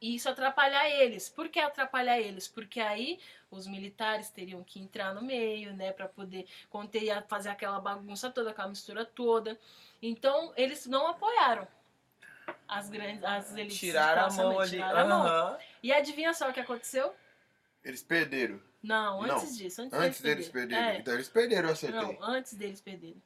E 0.00 0.14
isso 0.14 0.28
atrapalhar 0.28 0.88
eles. 0.88 1.28
Por 1.28 1.48
que 1.48 1.58
atrapalhar 1.58 2.20
eles? 2.20 2.46
Porque 2.46 2.80
aí 2.80 3.18
os 3.50 3.66
militares 3.66 4.30
teriam 4.30 4.62
que 4.62 4.80
entrar 4.80 5.14
no 5.14 5.22
meio, 5.22 5.74
né? 5.74 5.92
Para 5.92 6.08
poder 6.08 6.46
conter 6.68 7.02
e 7.02 7.22
fazer 7.22 7.48
aquela 7.48 7.80
bagunça 7.80 8.30
toda, 8.30 8.50
aquela 8.50 8.68
mistura 8.68 9.04
toda. 9.04 9.58
Então, 10.00 10.52
eles 10.56 10.86
não 10.86 11.06
apoiaram 11.08 11.66
as 12.70 12.88
grandes 12.88 13.22
as 13.24 13.54
elites 13.56 13.78
Tiraram 13.78 14.26
a 14.26 14.30
mão 14.30 14.58
ali. 14.60 14.70
tiraram 14.70 14.98
a 15.00 15.04
mão. 15.04 15.58
E 15.82 15.92
adivinha 15.92 16.32
só 16.34 16.48
o 16.48 16.52
que 16.52 16.60
aconteceu? 16.60 17.14
Eles 17.84 18.02
perderam. 18.02 18.60
Não, 18.82 19.22
Não. 19.22 19.36
antes 19.36 19.56
disso. 19.58 19.82
Antes, 19.82 19.98
Antes 19.98 20.20
deles 20.20 20.48
perderem. 20.48 20.84
É. 20.84 20.98
Então 20.98 21.14
eles 21.14 21.28
perderam, 21.28 21.68
eu 21.68 21.72
acertei. 21.74 22.00
Não, 22.00 22.22
antes 22.22 22.54
deles 22.54 22.80
perderem. 22.80 23.22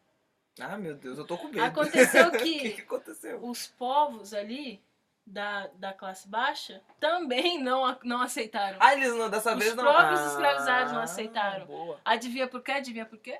Ah, 0.60 0.76
meu 0.78 0.94
Deus, 0.94 1.18
eu 1.18 1.26
tô 1.26 1.36
com 1.36 1.48
medo. 1.48 1.62
Aconteceu 1.64 2.26
O 2.28 2.32
que, 2.32 2.58
que 2.60 2.70
que 2.70 2.80
aconteceu? 2.82 3.44
os 3.44 3.66
povos 3.66 4.32
ali 4.32 4.80
da, 5.26 5.66
da 5.74 5.92
classe 5.92 6.28
baixa 6.28 6.80
também 7.00 7.58
não, 7.62 7.96
não 8.04 8.20
aceitaram. 8.22 8.78
Ah, 8.80 8.94
eles 8.94 9.12
não, 9.14 9.28
dessa 9.30 9.52
Os 9.52 9.58
vez 9.58 9.74
não. 9.74 9.82
próprios 9.84 10.20
Ah, 10.20 10.26
escravizados 10.28 10.92
não 10.92 11.00
aceitaram. 11.02 11.66
Boa. 11.66 12.00
Adivinha 12.04 12.46
por 12.46 12.62
quê? 12.62 12.72
Adivinha 12.72 13.06
por 13.06 13.18
quê? 13.18 13.38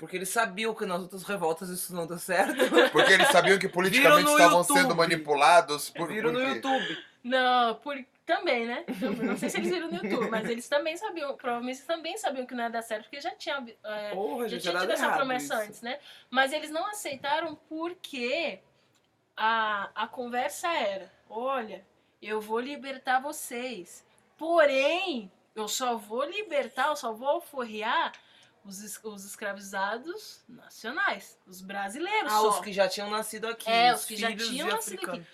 Porque 0.00 0.16
eles 0.16 0.30
sabiam 0.30 0.74
que 0.74 0.86
nas 0.86 1.02
outras 1.02 1.24
revoltas 1.24 1.68
isso 1.68 1.94
não 1.94 2.06
deu 2.06 2.18
certo. 2.18 2.56
Porque 2.90 3.12
eles 3.12 3.28
sabiam 3.28 3.58
que 3.58 3.68
politicamente 3.68 4.30
estavam 4.30 4.60
YouTube. 4.60 4.78
sendo 4.80 4.96
manipulados 4.96 5.90
por, 5.90 6.08
Viram 6.08 6.32
por 6.32 6.40
no? 6.40 6.54
YouTube. 6.54 6.98
Não, 7.22 7.74
por, 7.74 8.02
também, 8.24 8.64
né? 8.64 8.86
Também, 8.98 9.26
Não 9.26 9.36
sei 9.36 9.50
se 9.50 9.58
eles 9.58 9.70
viram 9.70 9.90
no 9.90 10.02
YouTube, 10.02 10.30
mas 10.30 10.48
eles 10.48 10.66
também 10.66 10.96
sabiam, 10.96 11.36
provavelmente 11.36 11.82
também 11.82 12.16
sabiam 12.16 12.46
que 12.46 12.54
não 12.54 12.64
ia 12.64 12.70
dar 12.70 12.80
certo, 12.80 13.02
porque 13.02 13.20
já 13.20 13.32
tinha, 13.32 13.62
é, 13.84 14.14
Porra, 14.14 14.48
já 14.48 14.58
tinha 14.58 14.80
tido 14.80 14.90
essa 14.90 15.12
promessa 15.12 15.54
isso. 15.54 15.64
antes, 15.64 15.82
né? 15.82 15.98
Mas 16.30 16.54
eles 16.54 16.70
não 16.70 16.86
aceitaram 16.86 17.54
porque 17.68 18.58
a, 19.36 19.90
a 19.94 20.08
conversa 20.08 20.66
era: 20.72 21.12
olha, 21.28 21.84
eu 22.22 22.40
vou 22.40 22.58
libertar 22.58 23.20
vocês, 23.20 24.02
porém, 24.38 25.30
eu 25.54 25.68
só 25.68 25.94
vou 25.98 26.24
libertar, 26.24 26.88
eu 26.88 26.96
só 26.96 27.12
vou 27.12 27.28
alforriar 27.28 28.12
os, 28.64 29.00
os 29.02 29.24
escravizados 29.24 30.42
nacionais, 30.48 31.38
os 31.46 31.60
brasileiros 31.60 32.32
Ah, 32.32 32.36
só. 32.38 32.48
os 32.50 32.60
que 32.60 32.72
já 32.72 32.88
tinham 32.88 33.10
nascido 33.10 33.46
aqui. 33.48 33.68
É, 33.70 33.92
os 33.94 34.00
os 34.00 34.06
que 34.06 34.16
já 34.16 34.36
tinham 34.36 34.68
nascido 34.68 34.98
africanos. 34.98 35.26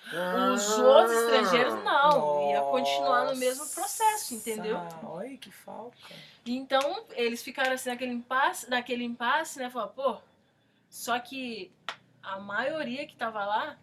Os 0.54 0.78
outros 0.78 1.16
estrangeiros 1.16 1.74
não, 1.84 2.50
ia 2.50 2.60
continuar 2.60 3.20
no 3.20 3.26
Nossa. 3.28 3.40
mesmo 3.40 3.66
processo, 3.68 4.34
entendeu? 4.34 4.78
Olha 5.02 5.36
que 5.36 5.50
falca. 5.50 5.96
Então, 6.44 7.04
eles 7.12 7.42
ficaram 7.42 7.72
assim 7.72 7.88
naquele 7.88 8.12
impasse, 8.12 8.70
naquele 8.70 9.04
impasse, 9.04 9.58
né? 9.58 9.68
Falaram, 9.68 9.92
pô, 9.92 10.16
só 10.88 11.18
que 11.18 11.72
a 12.22 12.38
maioria 12.38 13.06
que 13.06 13.16
tava 13.16 13.44
lá 13.44 13.76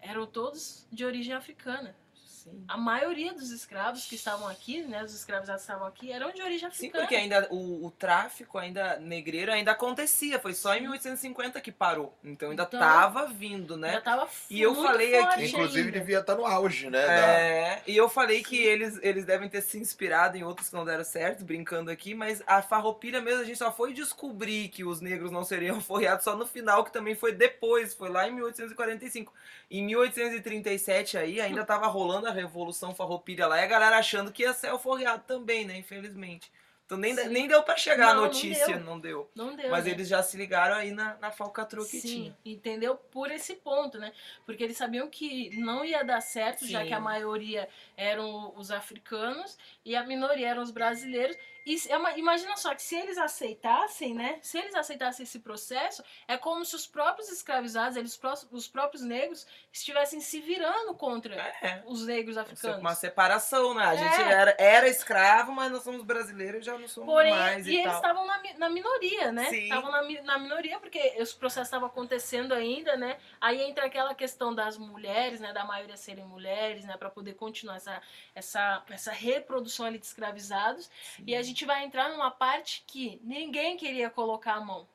eram 0.00 0.26
todos 0.26 0.86
de 0.92 1.04
origem 1.04 1.34
africana. 1.34 1.94
Sim. 2.44 2.64
A 2.68 2.76
maioria 2.76 3.32
dos 3.32 3.50
escravos 3.50 4.04
que 4.06 4.14
estavam 4.14 4.48
aqui, 4.48 4.82
né? 4.82 5.02
Os 5.04 5.14
escravizados 5.14 5.62
que 5.62 5.70
estavam 5.70 5.86
aqui, 5.88 6.10
eram 6.12 6.32
de 6.32 6.40
origem 6.42 6.60
Sim, 6.70 6.86
africana. 6.86 7.04
porque 7.04 7.16
ainda 7.16 7.48
o, 7.50 7.86
o 7.86 7.90
tráfico 7.90 8.56
ainda 8.58 8.98
negreiro 8.98 9.52
ainda 9.52 9.72
acontecia. 9.72 10.38
Foi 10.38 10.54
só 10.54 10.74
em 10.74 10.80
1850 10.82 11.60
que 11.60 11.70
parou. 11.72 12.16
Então 12.24 12.50
ainda 12.50 12.62
Então, 12.62 12.80
tava 12.80 13.26
vindo, 13.26 13.76
né? 13.76 13.92
Já 13.94 14.00
tava 14.00 14.28
E 14.48 14.60
eu 14.60 14.74
falei 14.74 15.14
aqui- 15.18 15.46
Inclusive 15.46 15.88
ainda. 15.88 15.98
devia 15.98 16.20
estar 16.20 16.34
no 16.34 16.46
auge, 16.46 16.88
né? 16.88 17.06
da- 17.06 17.12
É, 17.12 17.82
e 17.86 17.96
eu 17.96 18.08
falei 18.08 18.42
que 18.42 18.56
eles, 18.62 18.98
eles 19.02 19.24
devem 19.24 19.48
ter 19.48 19.60
se 19.60 19.78
inspirado 19.78 20.36
em 20.36 20.42
outros 20.42 20.68
que 20.68 20.74
não 20.74 20.84
deram 20.84 21.04
certo, 21.04 21.44
brincando 21.44 21.90
aqui, 21.90 22.14
mas 22.14 22.42
a 22.46 22.62
farroupilha 22.62 23.20
mesmo, 23.20 23.42
a 23.42 23.44
gente 23.44 23.58
só 23.58 23.72
foi 23.72 23.92
descobrir 23.92 24.68
que 24.68 24.84
os 24.84 25.00
negros 25.00 25.30
não 25.30 25.44
seriam 25.44 25.80
forreados 25.80 26.24
só 26.24 26.34
no 26.36 26.46
final, 26.46 26.84
que 26.84 26.92
também 26.92 27.14
foi 27.14 27.32
depois, 27.32 27.94
foi 27.94 28.08
lá 28.08 28.26
em 28.28 28.32
1845. 28.32 29.32
Em 29.70 29.84
1837 29.84 31.16
aí, 31.18 31.40
ainda 31.40 31.64
tava 31.64 31.86
rolando 31.86 32.26
a 32.26 32.29
Revolução 32.32 32.94
Farroupilha 32.94 33.46
lá, 33.46 33.60
e 33.60 33.64
a 33.64 33.66
galera 33.66 33.98
achando 33.98 34.32
que 34.32 34.42
ia 34.42 34.52
ser 34.52 34.68
alforreado 34.68 35.24
também, 35.26 35.64
né, 35.64 35.76
infelizmente. 35.78 36.50
Então 36.90 36.98
nem, 36.98 37.14
Sim. 37.14 37.28
nem 37.28 37.46
deu 37.46 37.62
pra 37.62 37.76
chegar 37.76 38.08
a 38.08 38.14
Não, 38.14 38.22
não 38.22 38.26
notícia, 38.26 38.66
deu. 38.66 38.80
não 38.80 38.98
deu. 38.98 39.30
Não 39.32 39.54
deu, 39.54 39.70
Mas 39.70 39.84
né? 39.84 39.92
eles 39.92 40.08
já 40.08 40.20
se 40.24 40.36
ligaram 40.36 40.74
aí 40.74 40.90
na, 40.90 41.14
na 41.18 41.30
falcatrua 41.30 41.86
que 41.86 42.00
Sim, 42.00 42.08
tinha. 42.08 42.38
entendeu? 42.44 42.96
Por 42.96 43.30
esse 43.30 43.54
ponto, 43.54 43.96
né? 43.96 44.12
Porque 44.44 44.64
eles 44.64 44.76
sabiam 44.76 45.08
que 45.08 45.56
não 45.60 45.84
ia 45.84 46.02
dar 46.02 46.20
certo, 46.20 46.66
já 46.66 46.80
Sim. 46.80 46.88
que 46.88 46.92
a 46.92 46.98
maioria 46.98 47.68
eram 47.96 48.52
os 48.56 48.72
africanos 48.72 49.56
e 49.84 49.94
a 49.94 50.02
minoria 50.02 50.48
eram 50.48 50.62
os 50.62 50.72
brasileiros. 50.72 51.36
E 51.66 51.78
é 51.90 51.96
uma- 51.98 52.16
imagina 52.18 52.56
só 52.56 52.74
que 52.74 52.82
se 52.82 52.96
eles 52.96 53.18
aceitassem, 53.18 54.14
né? 54.14 54.38
Se 54.42 54.58
eles 54.58 54.74
aceitassem 54.74 55.24
esse 55.24 55.38
processo, 55.40 56.02
é 56.26 56.36
como 56.38 56.64
se 56.64 56.74
os 56.74 56.86
próprios 56.86 57.30
escravizados, 57.30 57.96
eles, 57.98 58.18
os 58.50 58.66
próprios 58.66 59.02
negros, 59.04 59.46
estivessem 59.70 60.20
se 60.20 60.40
virando 60.40 60.94
contra 60.94 61.34
É. 61.36 61.82
os 61.86 62.04
negros 62.06 62.36
é 62.38 62.40
africanos. 62.40 62.78
uma 62.80 62.94
separação, 62.94 63.74
né? 63.74 63.84
A 63.84 63.94
gente 63.94 64.20
É. 64.22 64.32
era, 64.32 64.56
era 64.58 64.88
escravo, 64.88 65.52
mas 65.52 65.70
nós 65.70 65.82
somos 65.84 66.02
brasileiros 66.02 66.62
e 66.62 66.64
já 66.64 66.79
não 66.80 66.88
somos 66.88 67.08
Porém, 67.12 67.32
mais 67.32 67.66
e 67.66 67.72
e, 67.72 67.76
eles 67.80 67.94
estavam 67.94 68.26
na, 68.26 68.42
na 68.58 68.68
minoria, 68.68 69.30
né? 69.32 69.44
Sim. 69.50 69.62
Estavam 69.64 69.90
na, 69.90 70.02
na 70.22 70.38
minoria 70.38 70.78
porque 70.80 70.98
esse 70.98 71.34
processo 71.36 71.66
estava 71.68 71.86
acontecendo 71.86 72.52
ainda, 72.52 72.96
né? 72.96 73.18
Aí 73.40 73.60
entra 73.62 73.86
aquela 73.86 74.14
questão 74.14 74.54
das 74.54 74.76
mulheres, 74.78 75.40
né? 75.40 75.52
Da 75.52 75.64
maioria 75.64 75.96
serem 75.96 76.24
mulheres, 76.24 76.84
né? 76.84 76.96
Para 76.96 77.10
poder 77.10 77.34
continuar 77.34 77.76
essa, 77.76 78.02
essa, 78.34 78.82
essa 78.90 79.12
reprodução 79.12 79.86
ali 79.86 79.98
de 79.98 80.06
escravizados. 80.06 80.90
E 81.26 81.34
a 81.36 81.42
gente 81.42 81.64
vai 81.64 81.84
entrar 81.84 82.08
numa 82.10 82.30
parte 82.30 82.82
que 82.86 83.20
ninguém 83.22 83.76
queria 83.76 84.10
colocar 84.10 84.54
a 84.54 84.60
mão. 84.60 84.88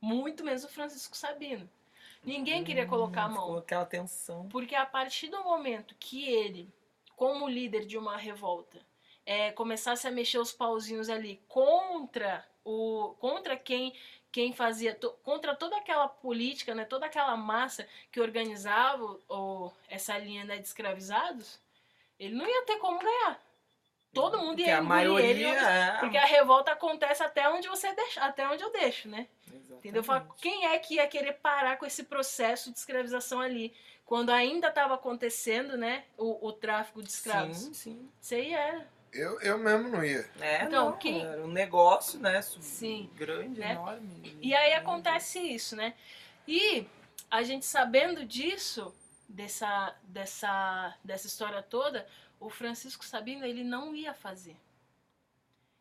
Muito 0.00 0.44
menos 0.44 0.64
o 0.64 0.68
Francisco 0.68 1.16
Sabino. 1.16 1.68
Ninguém 2.22 2.64
queria 2.64 2.86
colocar 2.86 3.24
a 3.24 3.26
Hum, 3.26 3.32
mão. 3.34 3.56
aquela 3.58 3.84
tensão. 3.84 4.48
Porque 4.48 4.74
a 4.74 4.86
partir 4.86 5.28
do 5.28 5.42
momento 5.44 5.94
que 5.98 6.28
ele, 6.28 6.72
como 7.16 7.48
líder 7.48 7.84
de 7.86 7.98
uma 7.98 8.16
revolta, 8.16 8.78
é, 9.26 9.50
começasse 9.52 10.06
a 10.06 10.10
mexer 10.10 10.38
os 10.38 10.52
pauzinhos 10.52 11.08
ali 11.08 11.40
contra 11.48 12.46
o 12.64 13.14
contra 13.18 13.56
quem 13.56 13.92
quem 14.32 14.52
fazia 14.52 14.94
to- 14.94 15.14
contra 15.22 15.54
toda 15.54 15.76
aquela 15.76 16.08
política, 16.08 16.74
né, 16.74 16.84
toda 16.84 17.06
aquela 17.06 17.36
massa 17.36 17.86
que 18.10 18.20
organizava 18.20 19.16
o, 19.28 19.70
essa 19.88 20.18
linha 20.18 20.44
né, 20.44 20.56
de 20.56 20.66
escravizados, 20.66 21.60
ele 22.18 22.34
não 22.34 22.44
ia 22.44 22.62
ter 22.62 22.78
como 22.78 22.98
ganhar. 22.98 23.40
Todo 24.12 24.38
mundo 24.38 24.56
Porque 24.56 24.62
ia 24.62 24.78
a 24.78 24.82
engolir 24.82 25.30
ele, 25.30 25.44
maioria 25.44 25.60
é. 25.60 25.98
porque 25.98 26.16
a 26.16 26.24
revolta 26.24 26.72
acontece 26.72 27.22
até 27.22 27.48
onde 27.48 27.68
você 27.68 27.92
deixa, 27.92 28.20
até 28.22 28.48
onde 28.48 28.62
eu 28.62 28.70
deixo, 28.70 29.08
né? 29.08 29.26
Exatamente. 29.46 29.88
Entendeu? 29.88 30.04
Quem 30.40 30.66
é 30.66 30.78
que 30.78 30.94
ia 30.94 31.06
querer 31.06 31.34
parar 31.34 31.76
com 31.76 31.86
esse 31.86 32.04
processo 32.04 32.72
de 32.72 32.78
escravização 32.78 33.40
ali? 33.40 33.74
Quando 34.04 34.30
ainda 34.30 34.68
estava 34.68 34.94
acontecendo, 34.94 35.76
né? 35.76 36.04
O, 36.16 36.46
o 36.48 36.52
tráfico 36.52 37.02
de 37.02 37.08
escravos. 37.08 37.56
Sim, 37.56 37.74
sim. 37.74 38.10
Isso 38.20 38.34
aí 38.34 38.52
era. 38.52 38.86
Eu, 39.14 39.40
eu 39.40 39.58
mesmo 39.58 39.88
não 39.88 40.04
ia. 40.04 40.28
É, 40.40 40.64
Então, 40.64 40.90
não, 40.90 40.98
quem- 40.98 41.24
era 41.24 41.42
um 41.42 41.48
negócio, 41.48 42.18
né? 42.18 42.42
Sim, 42.42 43.08
Grande, 43.14 43.60
né? 43.60 43.72
enorme. 43.72 44.36
E 44.42 44.54
aí 44.54 44.74
acontece 44.74 45.38
isso, 45.38 45.76
né? 45.76 45.94
E 46.46 46.86
a 47.30 47.42
gente 47.42 47.64
sabendo 47.64 48.24
disso, 48.24 48.94
dessa, 49.28 49.94
dessa, 50.02 50.96
dessa 51.02 51.26
história 51.26 51.62
toda, 51.62 52.06
o 52.40 52.50
Francisco 52.50 53.04
Sabino, 53.04 53.44
ele 53.46 53.62
não 53.62 53.94
ia 53.94 54.12
fazer. 54.12 54.56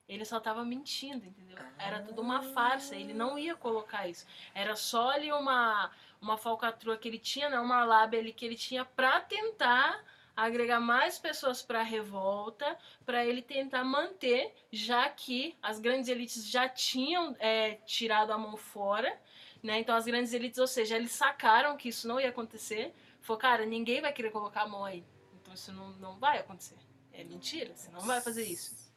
Ele 0.07 0.25
só 0.25 0.37
estava 0.37 0.63
mentindo, 0.63 1.25
entendeu? 1.25 1.57
Era 1.79 2.01
tudo 2.01 2.21
uma 2.21 2.43
farsa, 2.53 2.95
ele 2.95 3.13
não 3.13 3.37
ia 3.39 3.55
colocar 3.55 4.07
isso. 4.07 4.27
Era 4.53 4.75
só 4.75 5.09
ali 5.09 5.31
uma, 5.31 5.89
uma 6.21 6.37
falcatrua 6.37 6.97
que 6.97 7.07
ele 7.07 7.17
tinha, 7.17 7.49
né? 7.49 7.59
uma 7.59 7.83
lábia 7.83 8.19
ali 8.19 8.31
que 8.33 8.45
ele 8.45 8.55
tinha 8.55 8.83
para 8.85 9.21
tentar 9.21 10.03
agregar 10.35 10.79
mais 10.79 11.19
pessoas 11.19 11.61
para 11.61 11.79
a 11.79 11.83
revolta, 11.83 12.77
para 13.05 13.25
ele 13.25 13.41
tentar 13.41 13.83
manter, 13.83 14.53
já 14.71 15.09
que 15.09 15.55
as 15.61 15.79
grandes 15.79 16.09
elites 16.09 16.47
já 16.47 16.67
tinham 16.67 17.35
é, 17.39 17.75
tirado 17.85 18.31
a 18.31 18.37
mão 18.37 18.57
fora, 18.57 19.19
né? 19.61 19.79
Então 19.79 19.95
as 19.95 20.05
grandes 20.05 20.33
elites, 20.33 20.59
ou 20.59 20.67
seja, 20.67 20.95
eles 20.95 21.11
sacaram 21.11 21.77
que 21.77 21.89
isso 21.89 22.07
não 22.07 22.19
ia 22.19 22.29
acontecer. 22.29 22.93
Falou, 23.21 23.39
cara, 23.39 23.65
ninguém 23.65 24.01
vai 24.01 24.11
querer 24.11 24.31
colocar 24.31 24.63
a 24.63 24.67
mão 24.67 24.83
aí. 24.83 25.03
Então 25.41 25.53
isso 25.53 25.71
não, 25.71 25.89
não 25.93 26.17
vai 26.17 26.39
acontecer. 26.39 26.77
É 27.13 27.23
mentira, 27.23 27.73
você 27.75 27.89
não 27.91 28.01
vai 28.01 28.19
fazer 28.19 28.43
isso. 28.43 28.91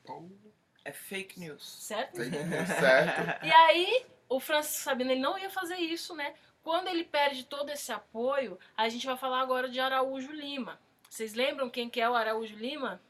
É 0.84 0.92
fake 0.92 1.38
news. 1.38 1.62
Certo? 1.62 2.16
certo? 2.80 3.44
E 3.44 3.52
aí, 3.52 4.06
o 4.28 4.40
Francisco 4.40 4.84
Sabino 4.84 5.10
ele 5.10 5.20
não 5.20 5.38
ia 5.38 5.50
fazer 5.50 5.76
isso, 5.76 6.14
né? 6.14 6.34
Quando 6.62 6.88
ele 6.88 7.04
perde 7.04 7.44
todo 7.44 7.70
esse 7.70 7.92
apoio, 7.92 8.58
a 8.76 8.88
gente 8.88 9.06
vai 9.06 9.16
falar 9.16 9.40
agora 9.40 9.68
de 9.68 9.78
Araújo 9.78 10.32
Lima. 10.32 10.80
Vocês 11.16 11.32
lembram 11.32 11.70
quem 11.70 11.88
que 11.88 11.98
é 11.98 12.06
o 12.10 12.14
Araújo 12.14 12.54
Lima? 12.56 13.00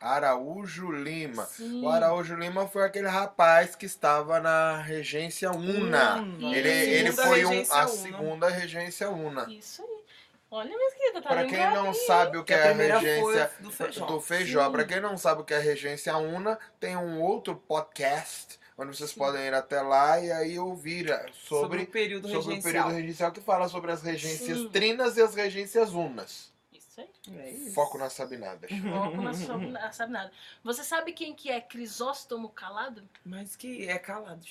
Araújo 0.00 0.90
Lima. 0.90 1.44
Sim. 1.44 1.84
O 1.84 1.88
Araújo 1.88 2.34
Lima 2.34 2.66
foi 2.66 2.82
aquele 2.82 3.06
rapaz 3.06 3.76
que 3.76 3.86
estava 3.86 4.40
na 4.40 4.78
regência 4.82 5.52
Una. 5.52 6.16
Una. 6.16 6.56
Ele, 6.56 6.68
ele 6.68 7.12
foi 7.12 7.44
um, 7.44 7.62
a 7.70 7.82
Una. 7.82 7.86
segunda 7.86 8.48
regência 8.48 9.08
Una. 9.08 9.48
Isso 9.48 9.82
aí. 9.82 10.02
Olha, 10.50 10.76
minha 10.76 10.90
querida, 10.90 11.22
tá 11.22 11.28
Para 11.28 11.46
quem 11.46 11.70
não 11.70 11.90
aí. 11.90 11.94
sabe 11.94 12.38
o 12.38 12.44
que 12.44 12.52
Que 12.52 12.58
é 12.58 12.64
a 12.64 12.68
primeira 12.70 12.98
regência 12.98 13.48
foi 13.48 13.62
do 13.62 13.70
feijão. 13.70 14.06
do 14.08 14.20
Feijó, 14.20 14.70
para 14.70 14.84
quem 14.84 15.00
não 15.00 15.16
sabe 15.16 15.42
o 15.42 15.44
que 15.44 15.54
é 15.54 15.58
a 15.58 15.60
regência 15.60 16.16
Una, 16.16 16.58
tem 16.80 16.96
um 16.96 17.20
outro 17.22 17.54
podcast 17.54 18.58
onde 18.76 18.96
vocês 18.96 19.10
Sim. 19.10 19.18
podem 19.20 19.42
ir 19.46 19.54
até 19.54 19.80
lá 19.80 20.18
e 20.18 20.32
aí 20.32 20.58
ouvir 20.58 21.08
eh, 21.08 21.26
Sobre, 21.32 21.60
sobre 21.62 21.82
o 21.84 21.86
período 21.86 22.26
sobre 22.28 22.38
o 22.38 22.48
regencial. 22.56 22.62
período 22.72 22.96
regencial 23.00 23.30
que 23.30 23.40
fala 23.40 23.68
sobre 23.68 23.92
as 23.92 24.02
regências 24.02 24.58
Sim. 24.58 24.68
trinas 24.70 25.16
e 25.16 25.22
as 25.22 25.36
regências 25.36 25.90
unas. 25.94 26.51
Aí. 27.00 27.38
É 27.38 27.50
isso. 27.50 27.74
Foco 27.74 27.96
nas 27.98 28.12
sabinadas. 28.12 28.70
Foco 28.70 29.22
na 29.22 29.32
sua- 29.34 29.58
na- 29.58 29.92
sabe 29.92 30.12
nada. 30.12 30.30
Você 30.62 30.82
sabe 30.84 31.12
quem 31.12 31.34
que 31.34 31.50
é 31.50 31.60
Crisóstomo 31.60 32.48
Calado? 32.50 33.02
Mas 33.24 33.56
que 33.56 33.88
é 33.88 33.98
calado. 33.98 34.44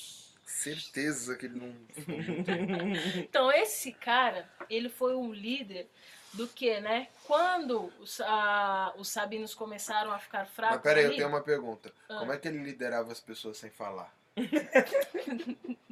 Certeza 0.45 1.35
que 1.35 1.45
ele 1.45 1.59
não. 1.59 1.75
Então, 3.23 3.51
esse 3.51 3.91
cara, 3.93 4.49
ele 4.69 4.89
foi 4.89 5.15
um 5.15 5.31
líder 5.31 5.89
do 6.33 6.47
que, 6.47 6.79
né? 6.81 7.07
Quando 7.25 7.91
os, 7.99 8.19
a- 8.21 8.93
os 8.97 9.09
sabinos 9.09 9.53
começaram 9.53 10.11
a 10.11 10.19
ficar 10.19 10.45
fracos 10.47 10.75
Mas 10.77 10.83
peraí, 10.83 11.03
eu 11.03 11.09
ali, 11.09 11.17
tenho 11.17 11.29
uma 11.29 11.41
pergunta. 11.41 11.93
Ah. 12.09 12.19
Como 12.19 12.31
é 12.33 12.37
que 12.37 12.47
ele 12.47 12.59
liderava 12.63 13.11
as 13.11 13.19
pessoas 13.19 13.57
sem 13.57 13.69
falar? 13.69 14.13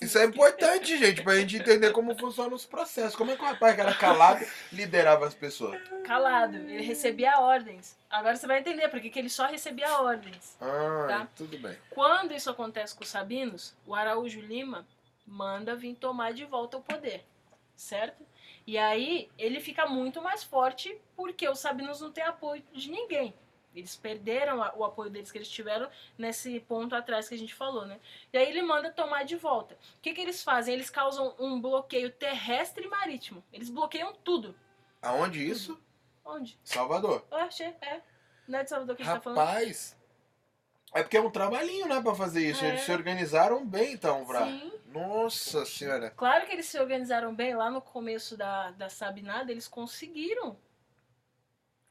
Isso 0.00 0.18
é 0.18 0.24
importante, 0.24 0.96
gente, 0.96 1.22
pra 1.22 1.36
gente 1.36 1.56
entender 1.56 1.90
como 1.92 2.18
funcionam 2.18 2.54
os 2.54 2.64
processos. 2.64 3.14
Como 3.16 3.30
é 3.30 3.36
que 3.36 3.42
o 3.42 3.46
rapaz 3.46 3.74
que 3.74 3.80
era 3.80 3.94
calado 3.94 4.44
liderava 4.72 5.26
as 5.26 5.34
pessoas? 5.34 5.80
Calado, 6.04 6.56
ele 6.56 6.80
recebia 6.82 7.38
ordens. 7.40 7.96
Agora 8.08 8.36
você 8.36 8.46
vai 8.46 8.58
entender 8.60 8.88
porque 8.88 9.10
que 9.10 9.18
ele 9.18 9.28
só 9.28 9.46
recebia 9.46 10.00
ordens. 10.00 10.56
Ah, 10.60 11.06
Tá. 11.08 11.28
tudo 11.36 11.58
bem. 11.58 11.76
Quando 11.90 12.32
isso 12.34 12.48
acontece 12.50 12.94
com 12.94 13.02
os 13.04 13.10
Sabinos, 13.10 13.74
o 13.86 13.94
Araújo 13.94 14.40
Lima 14.40 14.86
manda 15.26 15.76
vir 15.76 15.94
tomar 15.94 16.32
de 16.32 16.44
volta 16.44 16.78
o 16.78 16.82
poder, 16.82 17.24
certo? 17.76 18.24
E 18.66 18.76
aí 18.78 19.30
ele 19.38 19.60
fica 19.60 19.86
muito 19.86 20.22
mais 20.22 20.42
forte 20.42 20.98
porque 21.16 21.48
os 21.48 21.58
Sabinos 21.58 22.00
não 22.00 22.10
têm 22.10 22.24
apoio 22.24 22.62
de 22.72 22.90
ninguém. 22.90 23.34
Eles 23.74 23.96
perderam 23.96 24.58
o 24.76 24.84
apoio 24.84 25.10
deles 25.10 25.30
que 25.30 25.38
eles 25.38 25.48
tiveram 25.48 25.88
nesse 26.16 26.58
ponto 26.60 26.94
atrás 26.94 27.28
que 27.28 27.34
a 27.34 27.38
gente 27.38 27.54
falou, 27.54 27.86
né? 27.86 28.00
E 28.32 28.38
aí 28.38 28.48
ele 28.48 28.62
manda 28.62 28.90
tomar 28.90 29.24
de 29.24 29.36
volta. 29.36 29.74
O 29.74 30.00
que, 30.00 30.12
que 30.12 30.20
eles 30.20 30.42
fazem? 30.42 30.74
Eles 30.74 30.90
causam 30.90 31.34
um 31.38 31.60
bloqueio 31.60 32.10
terrestre 32.10 32.84
e 32.86 32.88
marítimo. 32.88 33.44
Eles 33.52 33.70
bloqueiam 33.70 34.12
tudo. 34.24 34.54
Aonde 35.00 35.46
isso? 35.46 35.80
Onde? 36.24 36.58
Salvador. 36.64 37.24
Eu 37.30 37.38
achei, 37.38 37.68
é. 37.80 38.00
Não 38.48 38.58
é 38.58 38.64
de 38.64 38.70
Salvador 38.70 38.96
que 38.96 39.02
a 39.02 39.04
gente 39.04 39.14
tá 39.14 39.20
falando? 39.20 39.38
Rapaz. 39.38 39.96
É 40.92 41.02
porque 41.02 41.16
é 41.16 41.20
um 41.20 41.30
trabalhinho, 41.30 41.86
né, 41.86 42.00
pra 42.00 42.14
fazer 42.14 42.48
isso. 42.48 42.64
É. 42.64 42.68
Eles 42.68 42.80
se 42.80 42.92
organizaram 42.92 43.64
bem, 43.64 43.92
então, 43.92 44.24
pra. 44.24 44.46
Sim. 44.46 44.72
Nossa 44.86 45.66
senhora. 45.66 46.10
Claro 46.10 46.46
que 46.46 46.52
eles 46.52 46.66
se 46.66 46.78
organizaram 46.78 47.34
bem 47.34 47.54
lá 47.54 47.70
no 47.70 47.80
começo 47.80 48.36
da, 48.36 48.70
da 48.70 48.88
Sabinada, 48.88 49.52
eles 49.52 49.68
conseguiram. 49.68 50.56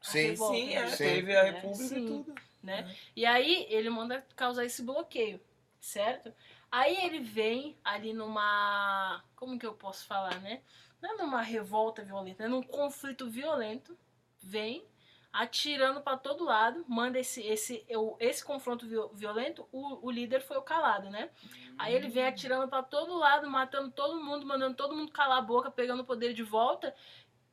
Sim. 0.00 0.20
revolta, 0.28 0.54
Sim, 0.56 0.72
é, 0.74 0.80
né? 0.82 0.88
Sim. 0.90 0.96
teve 1.04 1.36
a 1.36 1.42
Né? 1.44 1.50
República 1.50 1.84
Sim. 1.84 2.04
e 2.04 2.06
tudo. 2.06 2.34
né? 2.62 2.96
E 3.16 3.24
aí 3.26 3.66
ele 3.70 3.88
manda 3.90 4.24
causar 4.36 4.64
esse 4.64 4.82
bloqueio, 4.82 5.40
certo? 5.80 6.32
Aí 6.70 6.96
ele 7.04 7.20
vem 7.20 7.76
ali 7.84 8.12
numa. 8.12 9.22
Como 9.36 9.58
que 9.58 9.66
eu 9.66 9.72
posso 9.74 10.06
falar, 10.06 10.40
né? 10.40 10.60
Não 11.00 11.14
é 11.14 11.16
numa 11.16 11.40
revolta 11.42 12.02
violenta, 12.04 12.44
é 12.44 12.48
num 12.48 12.62
conflito 12.62 13.28
violento. 13.30 13.96
Vem 14.40 14.84
atirando 15.32 16.00
pra 16.00 16.16
todo 16.16 16.44
lado, 16.44 16.84
manda 16.88 17.18
esse 17.18 17.40
esse 17.42 17.84
eu- 17.88 18.16
esse 18.18 18.44
confronto 18.44 18.86
viol- 18.86 19.10
violento, 19.14 19.68
o, 19.70 20.06
o 20.06 20.10
líder 20.10 20.40
foi 20.42 20.56
o 20.56 20.62
calado, 20.62 21.10
né? 21.10 21.30
Aí 21.78 21.94
ele 21.94 22.08
vem 22.08 22.24
atirando 22.26 22.66
pra 22.68 22.82
todo 22.82 23.16
lado, 23.16 23.48
matando 23.48 23.90
todo 23.90 24.22
mundo, 24.22 24.44
mandando 24.46 24.74
todo 24.76 24.96
mundo 24.96 25.12
calar 25.12 25.38
a 25.38 25.42
boca, 25.42 25.70
pegando 25.70 26.02
o 26.02 26.06
poder 26.06 26.32
de 26.34 26.42
volta. 26.42 26.94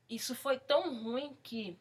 Isso 0.10 0.34
foi 0.36 0.58
tão 0.58 1.04
ruim 1.04 1.38
que 1.44 1.78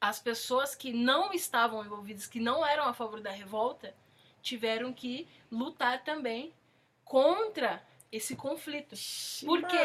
as 0.00 0.18
pessoas 0.20 0.74
que 0.74 0.92
não 0.92 1.32
estavam 1.32 1.84
envolvidas, 1.84 2.26
que 2.26 2.38
não 2.40 2.64
eram 2.64 2.84
a 2.84 2.92
favor 2.94 3.20
da 3.20 3.30
revolta, 3.30 3.94
tiveram 4.42 4.92
que 4.92 5.26
lutar 5.50 6.04
também 6.04 6.52
contra 7.04 7.82
esse 8.12 8.36
conflito. 8.36 8.94
Por 9.44 9.62
quê? 9.66 9.76